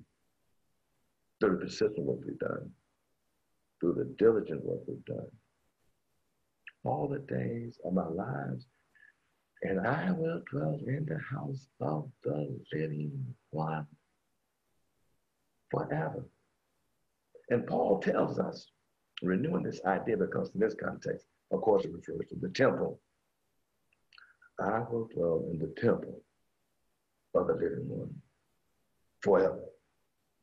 [1.39, 2.71] through the persistent work we've done,
[3.81, 5.31] through the diligent work we've done.
[6.85, 8.67] All the days of my lives,
[9.63, 13.87] and I will dwell in the house of the living one
[15.71, 16.25] forever.
[17.51, 18.69] And Paul tells us,
[19.23, 23.01] renewing this idea because in this context, of course, it refers to the temple
[24.61, 26.23] I will dwell in the temple
[27.35, 28.15] of the living one
[29.23, 29.65] forever.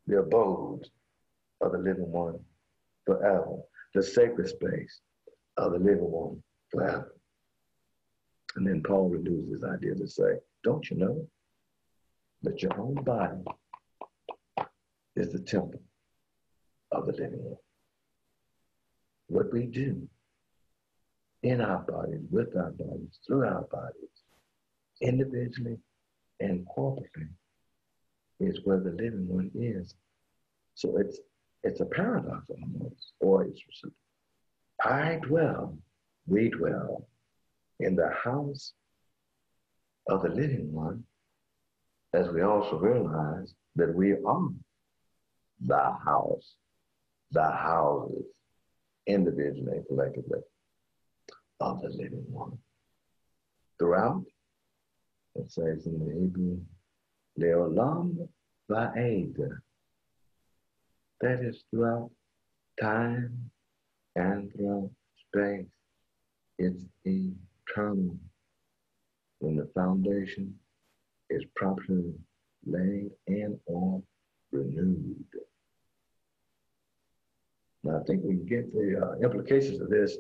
[0.08, 0.88] The abode
[1.62, 2.40] of the living one
[3.06, 3.58] forever.
[3.94, 5.02] The sacred space
[5.58, 6.42] of the living one
[6.72, 7.17] forever.
[8.58, 11.28] And then Paul renews his idea to say, don't you know
[12.42, 13.44] that your own body
[15.16, 15.80] is the temple
[16.92, 17.58] of the living one?
[19.28, 20.10] What we do
[21.44, 24.24] in our bodies, with our bodies, through our bodies,
[25.02, 25.78] individually
[26.40, 27.30] and corporately,
[28.40, 29.94] is where the living one is.
[30.74, 31.20] So it's
[31.64, 33.62] it's a paradox almost, or it's
[34.84, 35.78] I dwell,
[36.26, 37.08] we dwell
[37.80, 38.74] in the house
[40.10, 41.04] of the living one,
[42.14, 44.48] as we also realize that we are
[45.66, 46.56] the house,
[47.32, 48.26] the houses,
[49.06, 50.40] individually and collectively,
[51.60, 52.58] of the living one.
[53.80, 54.24] Throughout,
[55.36, 56.60] it says in the Hebrew,
[57.40, 58.28] Leolam
[58.70, 59.36] Va'ed.
[61.22, 62.12] That is throughout
[62.80, 63.50] time
[64.16, 64.90] and throughout
[65.28, 65.66] space.
[66.60, 66.84] It's
[67.70, 68.18] eternal.
[69.40, 70.56] When the foundation
[71.30, 72.14] is properly
[72.66, 74.02] laid and or
[74.52, 75.24] renewed.
[77.84, 80.18] Now, I think we get the uh, implications of this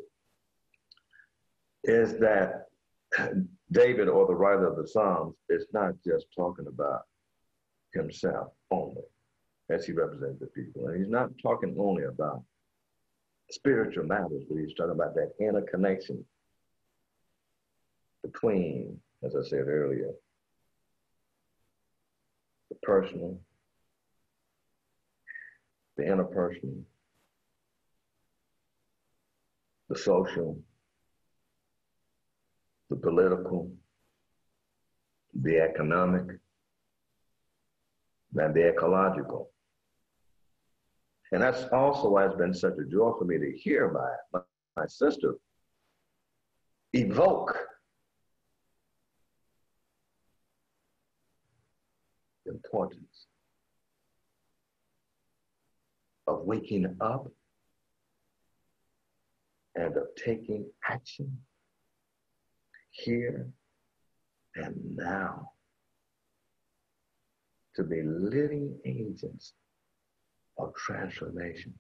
[1.84, 2.66] is that
[3.72, 7.02] David or the writer of the Psalms is not just talking about
[7.93, 9.02] himself only
[9.70, 10.88] as he represents the people.
[10.88, 12.43] And he's not talking only about
[13.52, 16.24] spiritual matters, but he's talking about that inner connection
[18.32, 20.12] between, as I said earlier,
[22.70, 23.40] the personal,
[25.96, 26.84] the interpersonal,
[29.90, 30.60] the social,
[32.90, 33.72] the political,
[35.34, 36.38] the economic,
[38.36, 39.50] and the ecological.
[41.32, 44.42] And that's also why it's been such a joy for me to hear my, my,
[44.78, 45.36] my sister
[46.94, 47.58] evoke
[52.48, 53.28] the importance
[56.28, 57.28] of waking up
[59.76, 61.38] and of taking action
[62.91, 63.47] here
[64.55, 65.51] and now
[67.76, 69.53] to be living agents
[70.57, 71.74] of transformation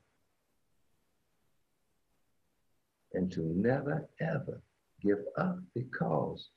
[3.13, 4.61] and to never ever
[5.01, 6.49] give up because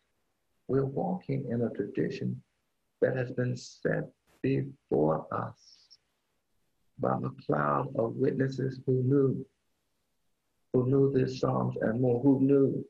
[0.69, 2.41] we're walking in a tradition
[3.01, 4.05] that has been set
[4.43, 5.99] before us
[6.99, 9.47] by a cloud of witnesses who knew,
[10.73, 12.85] who knew these Psalms and more, who knew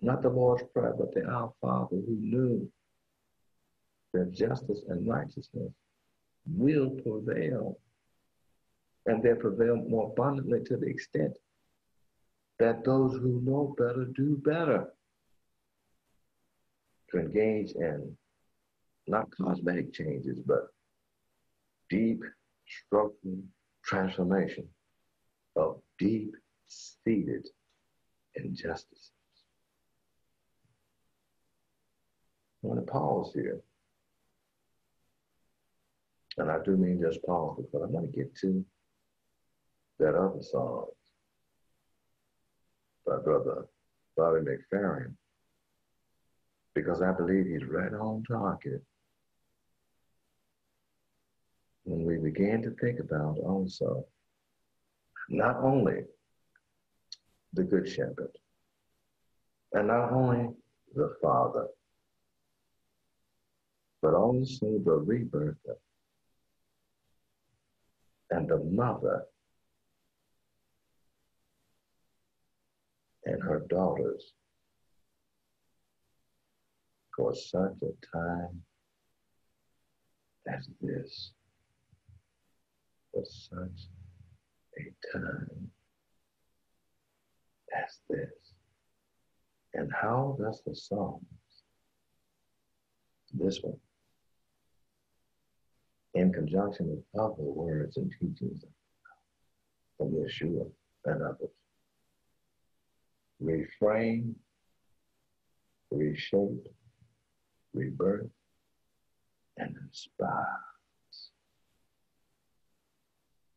[0.00, 2.70] not the Lord's Prayer, but the Our Father who knew
[4.12, 5.72] that justice and righteousness
[6.46, 7.78] will prevail.
[9.06, 11.36] And they prevail more abundantly to the extent
[12.58, 14.88] that those who know better do better.
[17.10, 18.17] To engage in
[19.08, 20.68] not cosmetic changes, but
[21.90, 22.22] deep
[22.66, 23.42] structural
[23.84, 24.68] transformation
[25.56, 26.34] of deep
[26.66, 27.46] seated
[28.34, 29.12] injustices.
[32.62, 33.60] I want to pause here.
[36.36, 38.64] And I do mean just pause because I want to get to
[39.98, 40.86] that other song
[43.06, 43.66] by Brother
[44.16, 45.14] Bobby McFerrin
[46.74, 48.82] because I believe he's right on target
[51.84, 54.04] when began to think about also
[55.28, 56.02] not only
[57.52, 58.30] the Good Shepherd
[59.72, 60.54] and not only
[60.94, 61.68] the Father,
[64.00, 65.56] but also the rebirth
[68.30, 69.24] and the mother
[73.24, 74.32] and her daughters
[77.16, 78.62] for such a time
[80.46, 81.32] as this.
[83.12, 83.88] For such
[84.78, 85.70] a time
[87.76, 88.30] as this.
[89.74, 91.24] And how does the Psalms,
[93.32, 93.78] this one,
[96.14, 98.64] in conjunction with other words and teachings
[100.00, 100.70] of Yeshua
[101.04, 101.50] and others.
[103.42, 104.34] Reframe,
[105.90, 106.66] reshape,
[107.72, 108.30] rebirth,
[109.58, 110.67] and inspire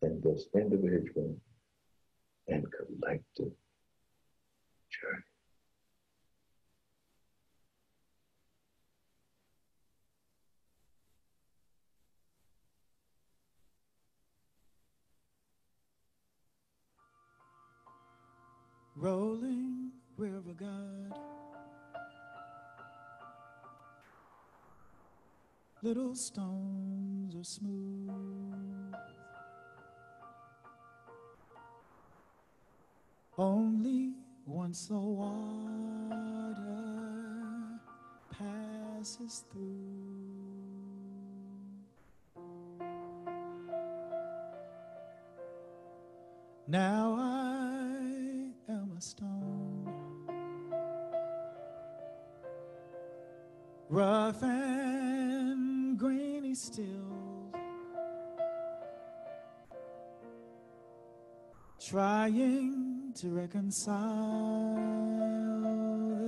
[0.01, 1.35] in this individual
[2.47, 3.53] and collective
[4.89, 5.23] journey.
[19.01, 21.17] rolling river God.
[25.81, 28.70] Little stones are smooth.
[33.41, 34.13] Only
[34.45, 35.31] once the water
[38.29, 39.65] passes through.
[46.67, 49.89] Now I am a stone,
[53.89, 57.55] rough and grainy still,
[61.83, 62.80] trying
[63.15, 64.75] to reconcile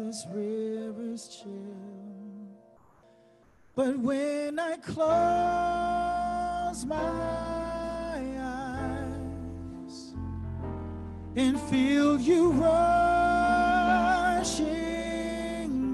[0.05, 1.49] this river's chill.
[3.75, 5.03] But when I close
[6.85, 7.53] my eyes,
[11.35, 12.77] and feel you rushing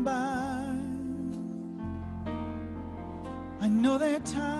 [0.03, 0.75] by.
[3.61, 4.59] I know that time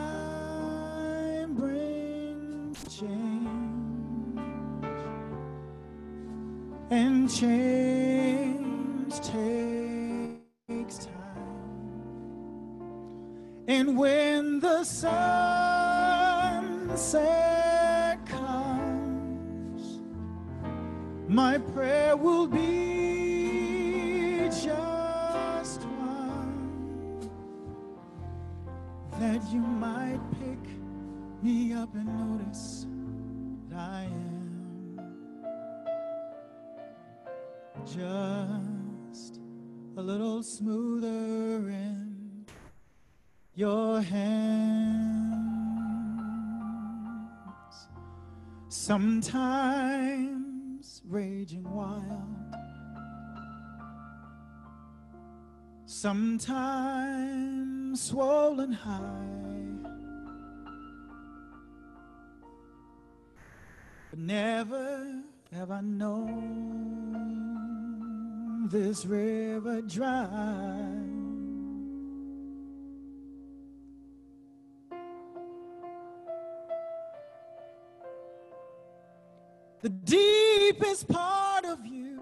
[48.90, 52.56] Sometimes raging wild,
[55.86, 57.22] sometimes
[58.02, 59.28] swollen high,
[64.10, 65.22] but never
[65.52, 67.20] have I known
[68.72, 70.49] this river dry.
[79.82, 82.22] The deepest part of you.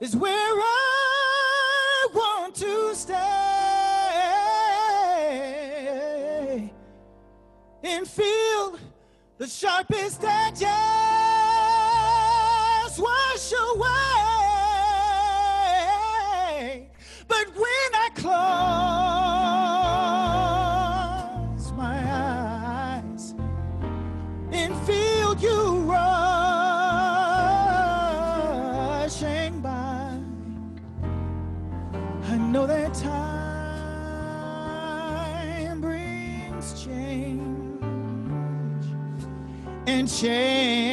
[0.00, 3.14] Is where I want to stay
[7.84, 8.78] and feel
[9.38, 10.20] the sharpest
[32.62, 34.40] know that time
[35.80, 37.82] brings change
[39.86, 40.91] and change.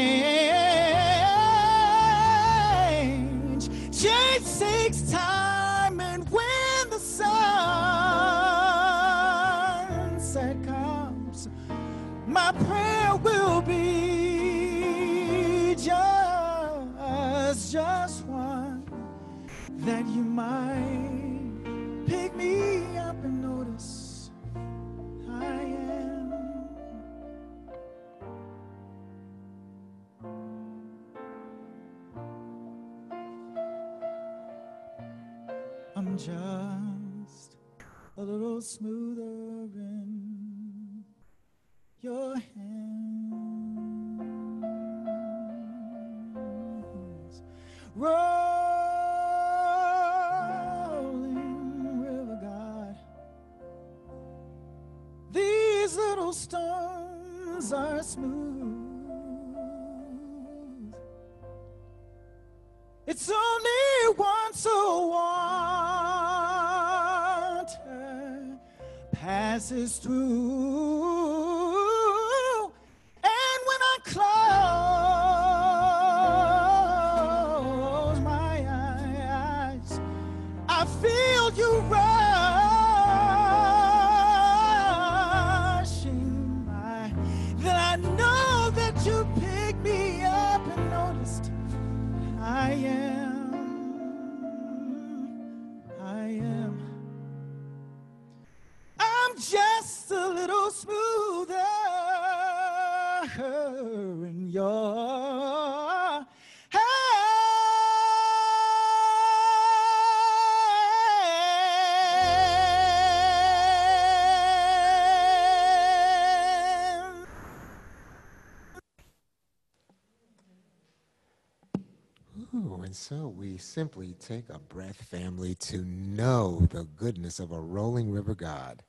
[122.89, 128.09] And so we simply take a breath, family, to know the goodness of a rolling
[128.09, 128.81] river God.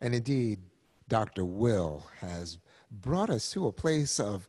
[0.00, 0.60] And indeed,
[1.08, 1.44] Dr.
[1.44, 4.46] Will has brought us to a place of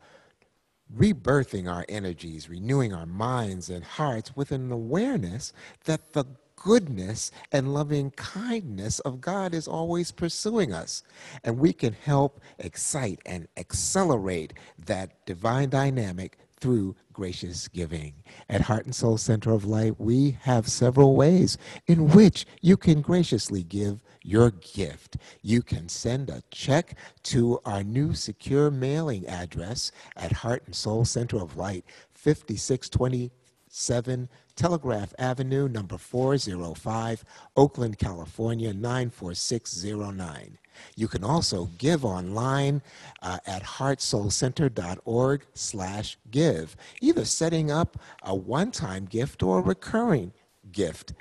[0.96, 5.54] rebirthing our energies, renewing our minds and hearts with an awareness
[5.86, 6.26] that the
[6.56, 11.02] goodness and loving kindness of God is always pursuing us.
[11.44, 14.54] And we can help excite and accelerate
[14.86, 18.14] that divine dynamic through gracious giving.
[18.50, 21.58] At Heart and Soul Center of Light, we have several ways
[21.88, 25.18] in which you can graciously give your gift.
[25.42, 31.06] You can send a check to our new secure mailing address at Heart and Soul
[31.06, 31.86] Center of Light,
[32.16, 37.26] 5627 Telegraph Avenue, number 405,
[37.56, 40.58] Oakland, California, 94609.
[40.96, 42.82] You can also give online
[43.22, 50.34] uh, at heartsoulcenter.org slash give, either setting up a one-time gift or a recurring
[50.72, 51.14] gift.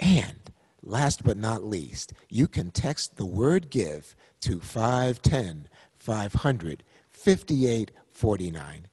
[0.00, 0.50] And
[0.82, 8.87] last but not least, you can text the word give to 510 500 5849.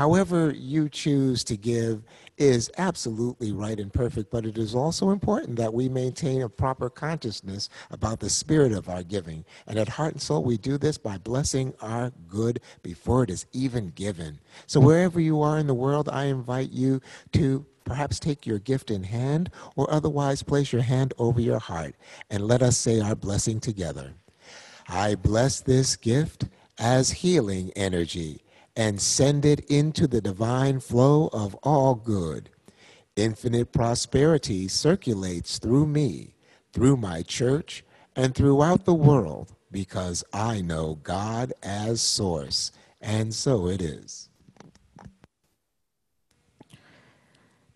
[0.00, 2.04] However, you choose to give
[2.38, 6.88] is absolutely right and perfect, but it is also important that we maintain a proper
[6.88, 9.44] consciousness about the spirit of our giving.
[9.66, 13.44] And at Heart and Soul, we do this by blessing our good before it is
[13.52, 14.38] even given.
[14.66, 18.90] So, wherever you are in the world, I invite you to perhaps take your gift
[18.90, 21.94] in hand or otherwise place your hand over your heart
[22.30, 24.14] and let us say our blessing together.
[24.88, 26.46] I bless this gift
[26.78, 28.40] as healing energy
[28.80, 32.48] and send it into the divine flow of all good.
[33.14, 36.34] Infinite prosperity circulates through me,
[36.72, 37.84] through my church,
[38.16, 42.72] and throughout the world because I know God as source,
[43.02, 44.30] and so it is.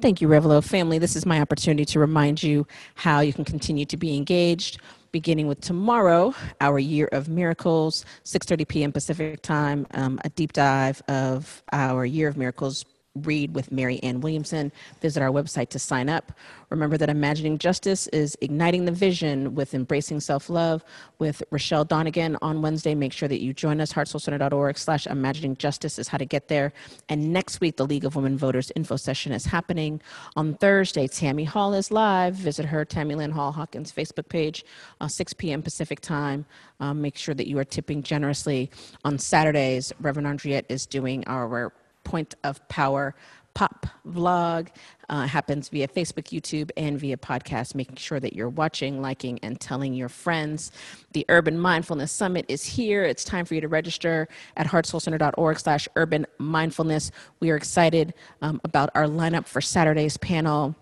[0.00, 0.98] Thank you, Revelo family.
[0.98, 4.80] This is my opportunity to remind you how you can continue to be engaged.
[5.14, 8.90] Beginning with tomorrow, our year of miracles, 6:30 p.m.
[8.90, 12.84] Pacific time, um, a deep dive of our year of miracles
[13.14, 14.72] read with Marianne Williamson.
[15.00, 16.32] Visit our website to sign up.
[16.70, 20.84] Remember that Imagining Justice is igniting the vision with embracing self-love
[21.20, 22.94] with Rochelle Donegan on Wednesday.
[22.94, 23.92] Make sure that you join us.
[23.92, 26.72] heartsoulcenter.org slash imagining justice is how to get there.
[27.08, 30.00] And next week, the League of Women Voters info session is happening.
[30.34, 32.34] On Thursday, Tammy Hall is live.
[32.34, 34.64] Visit her, Tammy Lynn Hall Hawkins Facebook page,
[35.00, 35.62] uh, 6 p.m.
[35.62, 36.44] Pacific time.
[36.80, 38.70] Um, make sure that you are tipping generously.
[39.04, 41.72] On Saturdays, Reverend Andriette is doing our
[42.04, 43.14] point of power
[43.54, 44.68] pop vlog.
[45.08, 49.60] Uh, happens via Facebook, YouTube, and via podcast, making sure that you're watching, liking, and
[49.60, 50.72] telling your friends.
[51.12, 53.04] The Urban Mindfulness Summit is here.
[53.04, 57.10] It's time for you to register at heartsoulcenter.org slash urban mindfulness.
[57.40, 60.74] We are excited um, about our lineup for Saturday's panel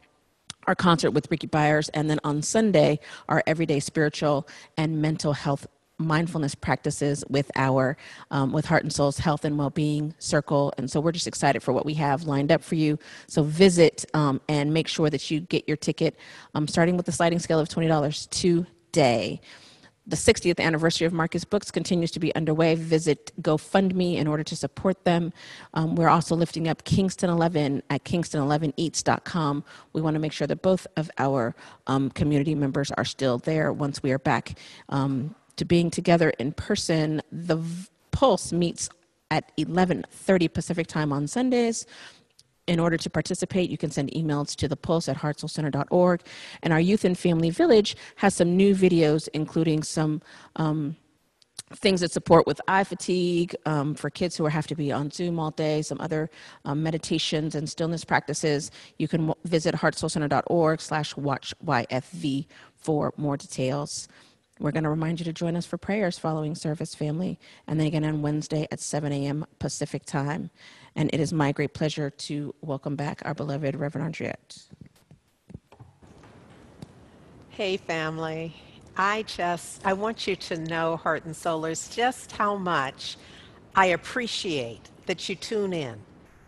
[0.69, 4.47] our concert with Rickey Byars, and then on Sunday, our everyday spiritual
[4.77, 5.67] and mental health
[5.99, 7.97] mindfulness practices with our
[8.31, 11.73] um, with heart and soul's health and well-being circle and so we're just excited for
[11.73, 15.41] what we have lined up for you so visit um, and make sure that you
[15.41, 16.17] get your ticket
[16.55, 19.41] um, starting with the sliding scale of $20 today
[20.07, 22.75] the 60th anniversary of Marcus Books continues to be underway.
[22.75, 25.33] Visit GoFundMe in order to support them.
[25.75, 29.65] Um, we're also lifting up Kingston 11 at kingston11eats.com.
[29.93, 31.55] We want to make sure that both of our
[31.87, 36.53] um, community members are still there once we are back um, to being together in
[36.53, 37.23] person.
[37.31, 37.63] The
[38.11, 38.89] Pulse meets
[39.31, 41.87] at 11:30 Pacific time on Sundays.
[42.69, 46.21] In order to participate, you can send emails to the pulse at heartsoulcenter.org.
[46.63, 50.23] And our Youth and Family Village has some new videos, including some
[50.55, 50.97] um,
[51.77, 55.39] things that support with eye fatigue um, for kids who have to be on Zoom
[55.39, 56.31] all day, some other
[56.65, 58.71] um, meditations and stillness practices.
[58.99, 62.47] You can w- visit heartsoulcenter.org slash watch YFV
[62.77, 64.09] for more details.
[64.61, 67.87] We're going to remind you to join us for prayers following service, family, and then
[67.87, 69.47] again on Wednesday at 7 a.m.
[69.59, 70.51] Pacific time.
[70.95, 74.69] And it is my great pleasure to welcome back our beloved Reverend Andriette.
[77.49, 78.55] Hey, family.
[78.97, 83.17] I just, I want you to know, Heart and Soulers, just how much
[83.75, 85.99] I appreciate that you tune in.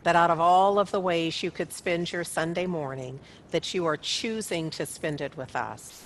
[0.02, 3.18] That out of all of the ways you could spend your Sunday morning,
[3.50, 6.03] that you are choosing to spend it with us.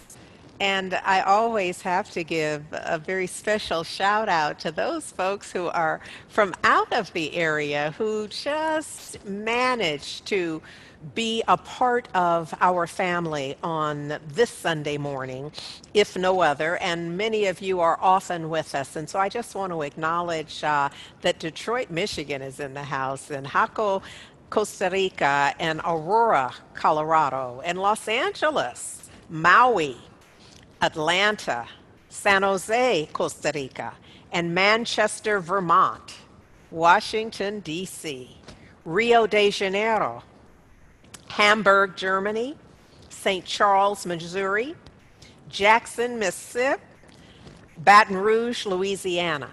[0.60, 5.68] And I always have to give a very special shout out to those folks who
[5.68, 10.60] are from out of the area who just managed to
[11.14, 15.52] be a part of our family on this Sunday morning,
[15.94, 16.76] if no other.
[16.78, 18.96] And many of you are often with us.
[18.96, 20.88] And so I just want to acknowledge uh,
[21.20, 24.02] that Detroit, Michigan is in the house, and Jaco,
[24.50, 29.96] Costa Rica, and Aurora, Colorado, and Los Angeles, Maui,
[30.80, 31.66] Atlanta,
[32.08, 33.92] San Jose, Costa Rica,
[34.32, 36.14] and Manchester, Vermont,
[36.70, 38.36] Washington, D.C.,
[38.84, 40.22] Rio de Janeiro,
[41.28, 42.56] Hamburg, Germany,
[43.08, 43.44] St.
[43.44, 44.74] Charles, Missouri,
[45.48, 46.82] Jackson, Mississippi,
[47.78, 49.50] Baton Rouge, Louisiana.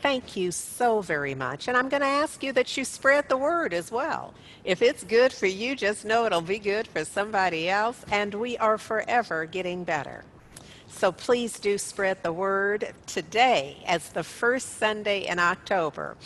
[0.00, 1.66] Thank you so very much.
[1.66, 4.32] And I'm going to ask you that you spread the word as well.
[4.64, 8.56] If it's good for you, just know it'll be good for somebody else, and we
[8.58, 10.24] are forever getting better.
[10.88, 12.92] So please do spread the word.
[13.06, 16.16] Today, as the first Sunday in October,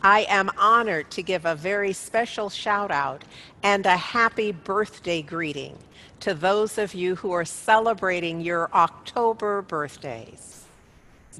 [0.00, 3.24] I am honored to give a very special shout out
[3.62, 5.76] and a happy birthday greeting
[6.20, 10.64] to those of you who are celebrating your October birthdays.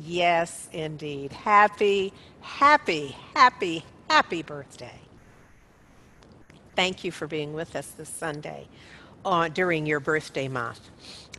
[0.01, 1.33] Yes, indeed.
[1.33, 4.99] Happy, happy, happy, happy birthday.
[6.75, 8.67] Thank you for being with us this Sunday
[9.25, 10.81] uh, during your birthday month.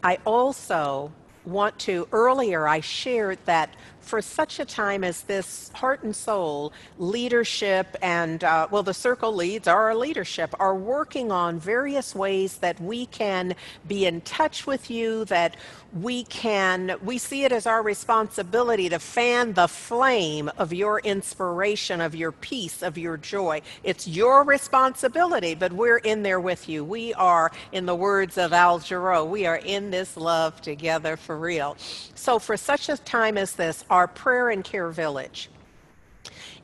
[0.04, 1.12] I also
[1.46, 3.70] want to, earlier I shared that
[4.04, 9.34] for such a time as this, heart and soul leadership and, uh, well, the circle
[9.34, 13.56] leads, our leadership, are working on various ways that we can
[13.88, 15.56] be in touch with you, that
[16.00, 22.02] we can, we see it as our responsibility to fan the flame of your inspiration,
[22.02, 23.62] of your peace, of your joy.
[23.84, 26.84] It's your responsibility, but we're in there with you.
[26.84, 31.38] We are, in the words of Al Jarreau, we are in this love together for
[31.38, 31.78] real.
[32.16, 35.52] So, for such a time as this, our prayer and care village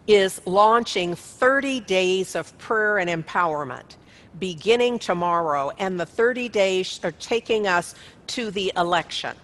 [0.08, 3.98] is launching 30 days of prayer and empowerment
[4.40, 7.94] beginning tomorrow, and the 30 days are taking us
[8.26, 9.36] to the election.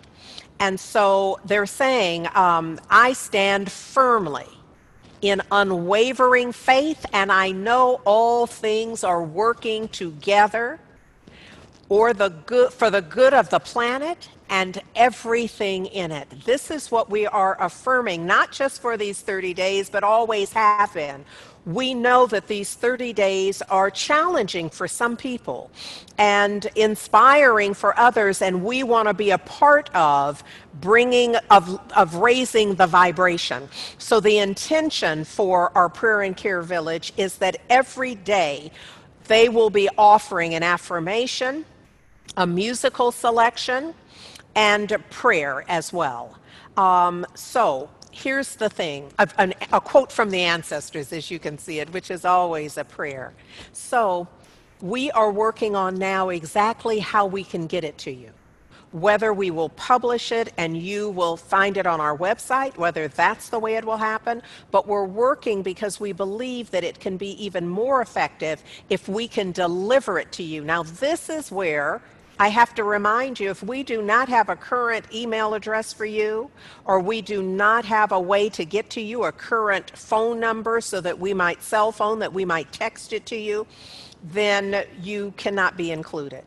[0.60, 4.48] And so they're saying, um, I stand firmly
[5.22, 10.80] in unwavering faith, and I know all things are working together
[11.90, 16.28] or the good for the good of the planet and everything in it.
[16.46, 20.94] This is what we are affirming, not just for these 30 days, but always have
[20.94, 21.26] been.
[21.66, 25.72] We know that these 30 days are challenging for some people
[26.20, 30.44] and inspiring for others, and we want to be a part of
[30.80, 33.68] bringing, of, of raising the vibration.
[33.98, 38.72] So, the intention for our prayer and care village is that every day
[39.28, 41.66] they will be offering an affirmation,
[42.38, 43.94] a musical selection,
[44.56, 46.38] and prayer as well.
[46.78, 51.57] Um, so here's the thing a, a, a, quote from the ancestors, as you can
[51.57, 53.34] see it, which is always a prayer.
[53.74, 54.28] So
[54.82, 58.32] we are working on now exactly how we can get it to you.
[58.91, 63.49] Whether we will publish it and you will find it on our website, whether that's
[63.49, 64.41] the way it will happen,
[64.72, 69.28] but we're working because we believe that it can be even more effective if we
[69.28, 70.64] can deliver it to you.
[70.64, 72.02] Now, this is where
[72.38, 76.06] I have to remind you if we do not have a current email address for
[76.06, 76.52] you,
[76.84, 80.82] or we do not have a way to get to you, a current phone number
[80.82, 83.66] so that we might cell phone, that we might text it to you,
[84.22, 86.44] then you cannot be included.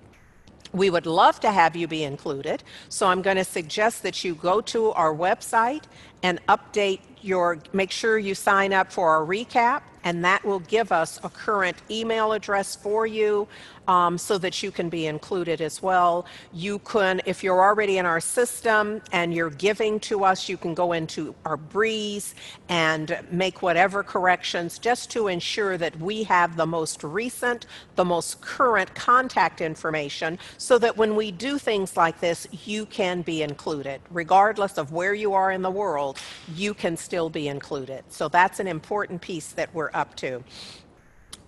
[0.73, 4.35] We would love to have you be included, so I'm going to suggest that you
[4.35, 5.85] go to our website
[6.23, 10.91] and update your, make sure you sign up for our recap, and that will give
[10.91, 13.47] us a current email address for you
[13.89, 16.27] um, so that you can be included as well.
[16.53, 20.75] You can, if you're already in our system and you're giving to us, you can
[20.75, 22.35] go into our Breeze
[22.69, 28.41] and make whatever corrections just to ensure that we have the most recent, the most
[28.43, 34.01] current contact information so that when we do things like this, you can be included.
[34.11, 36.19] Regardless of where you are in the world,
[36.55, 38.05] you can still be included.
[38.11, 40.45] So that's an important piece that we're up to.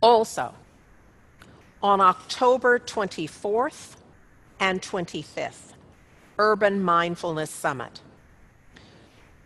[0.01, 0.53] Also,
[1.81, 3.95] on October 24th
[4.59, 5.75] and 25th,
[6.39, 8.01] Urban Mindfulness Summit.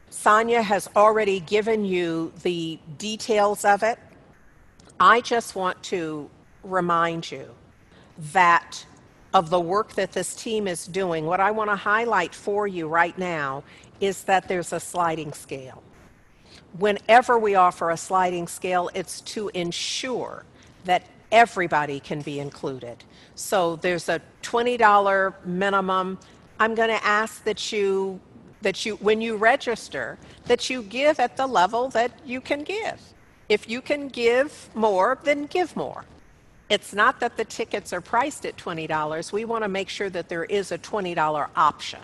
[0.09, 3.99] Sonia has already given you the details of it.
[4.99, 6.31] I just want to
[6.63, 7.51] remind you
[8.33, 8.83] that
[9.35, 12.89] of the work that this team is doing, what I want to highlight for you
[12.89, 13.63] right now
[14.01, 15.83] is that there's a sliding scale.
[16.79, 20.45] Whenever we offer a sliding scale, it's to ensure
[20.85, 23.05] that everybody can be included.
[23.35, 26.19] So there's a $20 minimum.
[26.59, 28.21] I'm going to ask that you
[28.63, 32.99] that you when you register that you give at the level that you can give.
[33.49, 36.05] If you can give more, then give more.
[36.71, 39.33] It's not that the tickets are priced at $20.
[39.33, 42.01] We want to make sure that there is a $20 option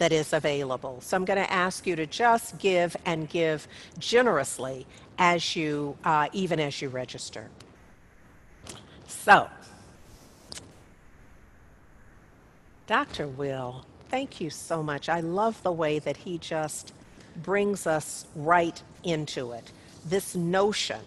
[0.00, 0.98] that is available.
[1.02, 3.68] So I'm going to ask you to just give and give
[3.98, 4.86] generously
[5.18, 7.50] as you, uh, even as you register.
[9.06, 9.50] So,
[12.86, 13.28] Dr.
[13.28, 15.10] Will, thank you so much.
[15.10, 16.94] I love the way that he just
[17.36, 19.70] brings us right into it.
[20.06, 21.00] This notion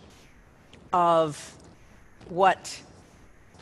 [0.94, 1.56] of
[2.30, 2.80] what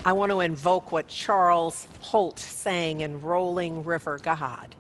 [0.04, 4.76] I want to invoke what Charles Holt sang in Rolling River God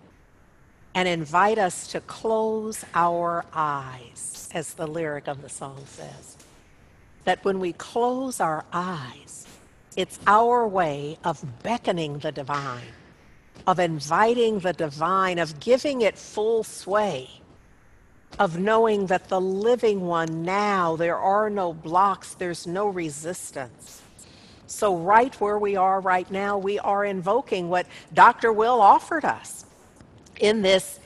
[0.93, 6.37] and invite us to close our eyes, as the lyric of the song says.
[7.23, 9.47] That when we close our eyes,
[9.95, 12.81] it's our way of beckoning the divine,
[13.67, 17.29] of inviting the divine, of giving it full sway,
[18.39, 24.01] of knowing that the living one now, there are no blocks, there's no resistance.
[24.67, 28.53] So, right where we are right now, we are invoking what Dr.
[28.53, 29.65] Will offered us
[30.41, 30.99] in this,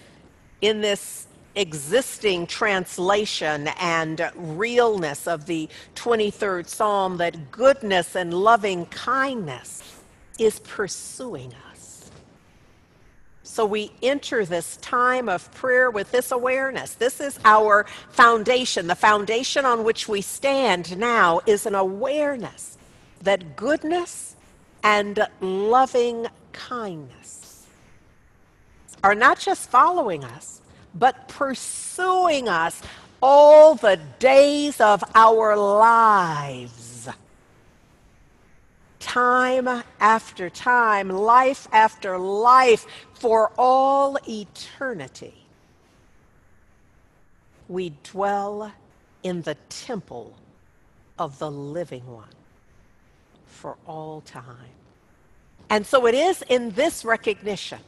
[0.62, 10.02] in this existing translation and realness of the 23rd Psalm that goodness and loving kindness
[10.40, 12.12] is pursuing us.
[13.44, 16.95] So we enter this time of prayer with this awareness.
[16.95, 18.88] This is our foundation.
[18.88, 22.78] The foundation on which we stand now is an awareness
[23.22, 24.36] that goodness
[24.84, 27.45] and loving kindness
[29.06, 30.61] are not just following us,
[30.95, 32.82] but pursuing us
[33.22, 37.07] all the days of our lives.
[38.98, 45.36] Time after time, life after life, for all eternity,
[47.68, 48.73] we dwell
[49.22, 50.36] in the temple
[51.19, 52.26] of the living one
[53.45, 54.73] for all time.
[55.69, 57.82] And so it is in this recognition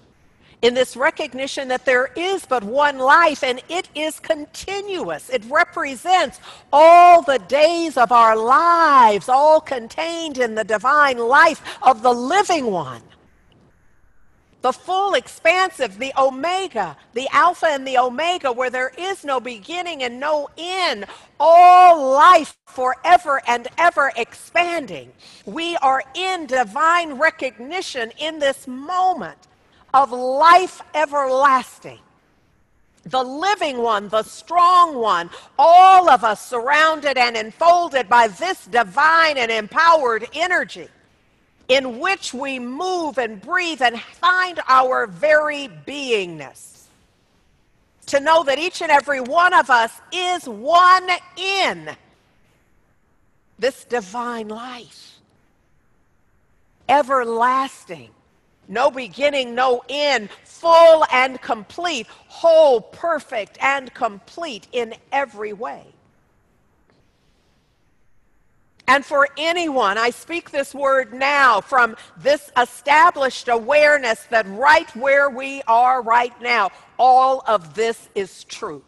[0.62, 5.30] in this recognition that there is but one life and it is continuous.
[5.30, 6.40] It represents
[6.74, 12.72] all the days of our lives, all contained in the divine life of the living
[12.72, 13.04] one.
[14.62, 20.02] The full expansive, the Omega, the Alpha and the Omega, where there is no beginning
[20.02, 21.06] and no end,
[21.40, 25.14] all life forever and ever expanding.
[25.46, 29.38] We are in divine recognition in this moment
[29.93, 31.99] of life everlasting.
[33.05, 39.38] The living one, the strong one, all of us surrounded and enfolded by this divine
[39.38, 40.89] and empowered energy
[41.69, 46.85] in which we move and breathe and find our very beingness.
[48.07, 51.89] To know that each and every one of us is one in
[53.59, 55.19] this divine life.
[56.89, 58.09] everlasting,
[58.68, 65.85] no beginning, no end, full and complete, whole, perfect, and complete in every way.
[68.89, 75.30] And for anyone, I speak this word now from this established awareness that right where
[75.30, 78.81] we are right now, all of this is true.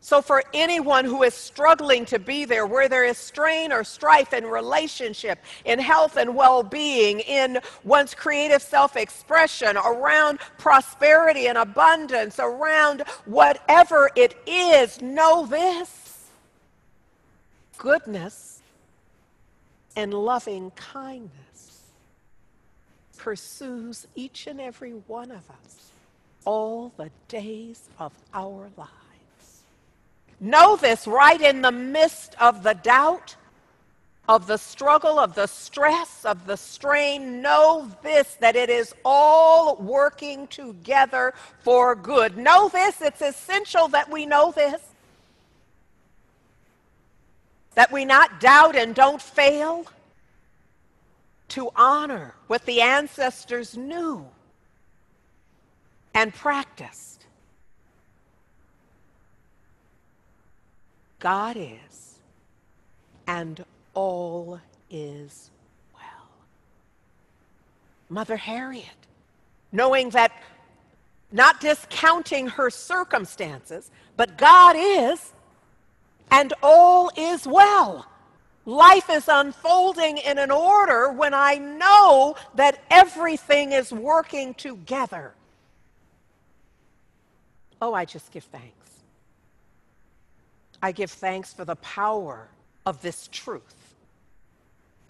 [0.00, 4.32] So, for anyone who is struggling to be there, where there is strain or strife
[4.32, 11.58] in relationship, in health and well being, in one's creative self expression, around prosperity and
[11.58, 16.28] abundance, around whatever it is, know this
[17.76, 18.60] goodness
[19.96, 21.82] and loving kindness
[23.16, 25.90] pursues each and every one of us
[26.44, 29.07] all the days of our lives.
[30.40, 33.34] Know this right in the midst of the doubt,
[34.28, 37.42] of the struggle, of the stress, of the strain.
[37.42, 42.36] Know this that it is all working together for good.
[42.36, 44.80] Know this, it's essential that we know this.
[47.74, 49.86] That we not doubt and don't fail
[51.48, 54.26] to honor what the ancestors knew
[56.14, 57.17] and practiced.
[61.18, 62.18] God is,
[63.26, 63.64] and
[63.94, 65.50] all is
[65.94, 66.28] well.
[68.08, 68.86] Mother Harriet,
[69.72, 70.32] knowing that
[71.32, 75.32] not discounting her circumstances, but God is,
[76.30, 78.06] and all is well.
[78.64, 85.32] Life is unfolding in an order when I know that everything is working together.
[87.80, 88.77] Oh, I just give thanks.
[90.82, 92.48] I give thanks for the power
[92.86, 93.96] of this truth.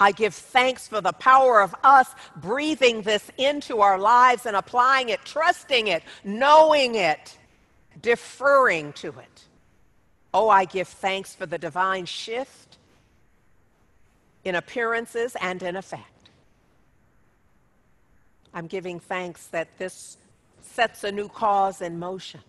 [0.01, 5.09] I give thanks for the power of us breathing this into our lives and applying
[5.09, 7.37] it, trusting it, knowing it,
[8.01, 9.45] deferring to it.
[10.33, 12.79] Oh, I give thanks for the divine shift
[14.45, 16.31] in appearances and in effect.
[18.55, 20.17] I'm giving thanks that this
[20.63, 22.41] sets a new cause in motion.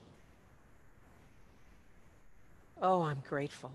[2.81, 3.71] Oh, I'm grateful.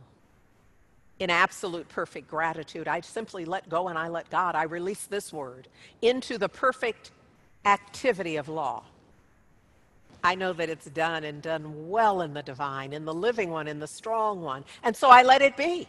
[1.21, 4.55] In absolute perfect gratitude, I simply let go and I let God.
[4.55, 5.69] I release this word
[6.03, 7.13] into the perfect
[7.65, 8.83] activity of law.
[10.25, 13.69] I know that it's done and done well in the divine, in the living one,
[13.69, 14.65] in the strong one.
[14.83, 15.87] And so I let it be.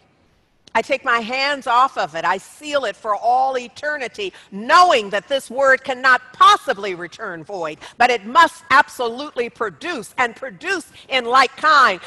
[0.76, 2.26] I take my hands off of it.
[2.26, 8.10] I seal it for all eternity, knowing that this word cannot possibly return void, but
[8.10, 12.02] it must absolutely produce and produce in like kind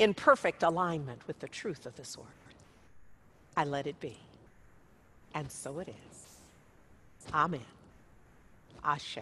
[0.00, 2.26] in perfect alignment with the truth of this word.
[3.56, 4.16] I let it be.
[5.34, 6.36] And so it is.
[7.32, 7.60] Amen.
[8.82, 9.18] Ashe.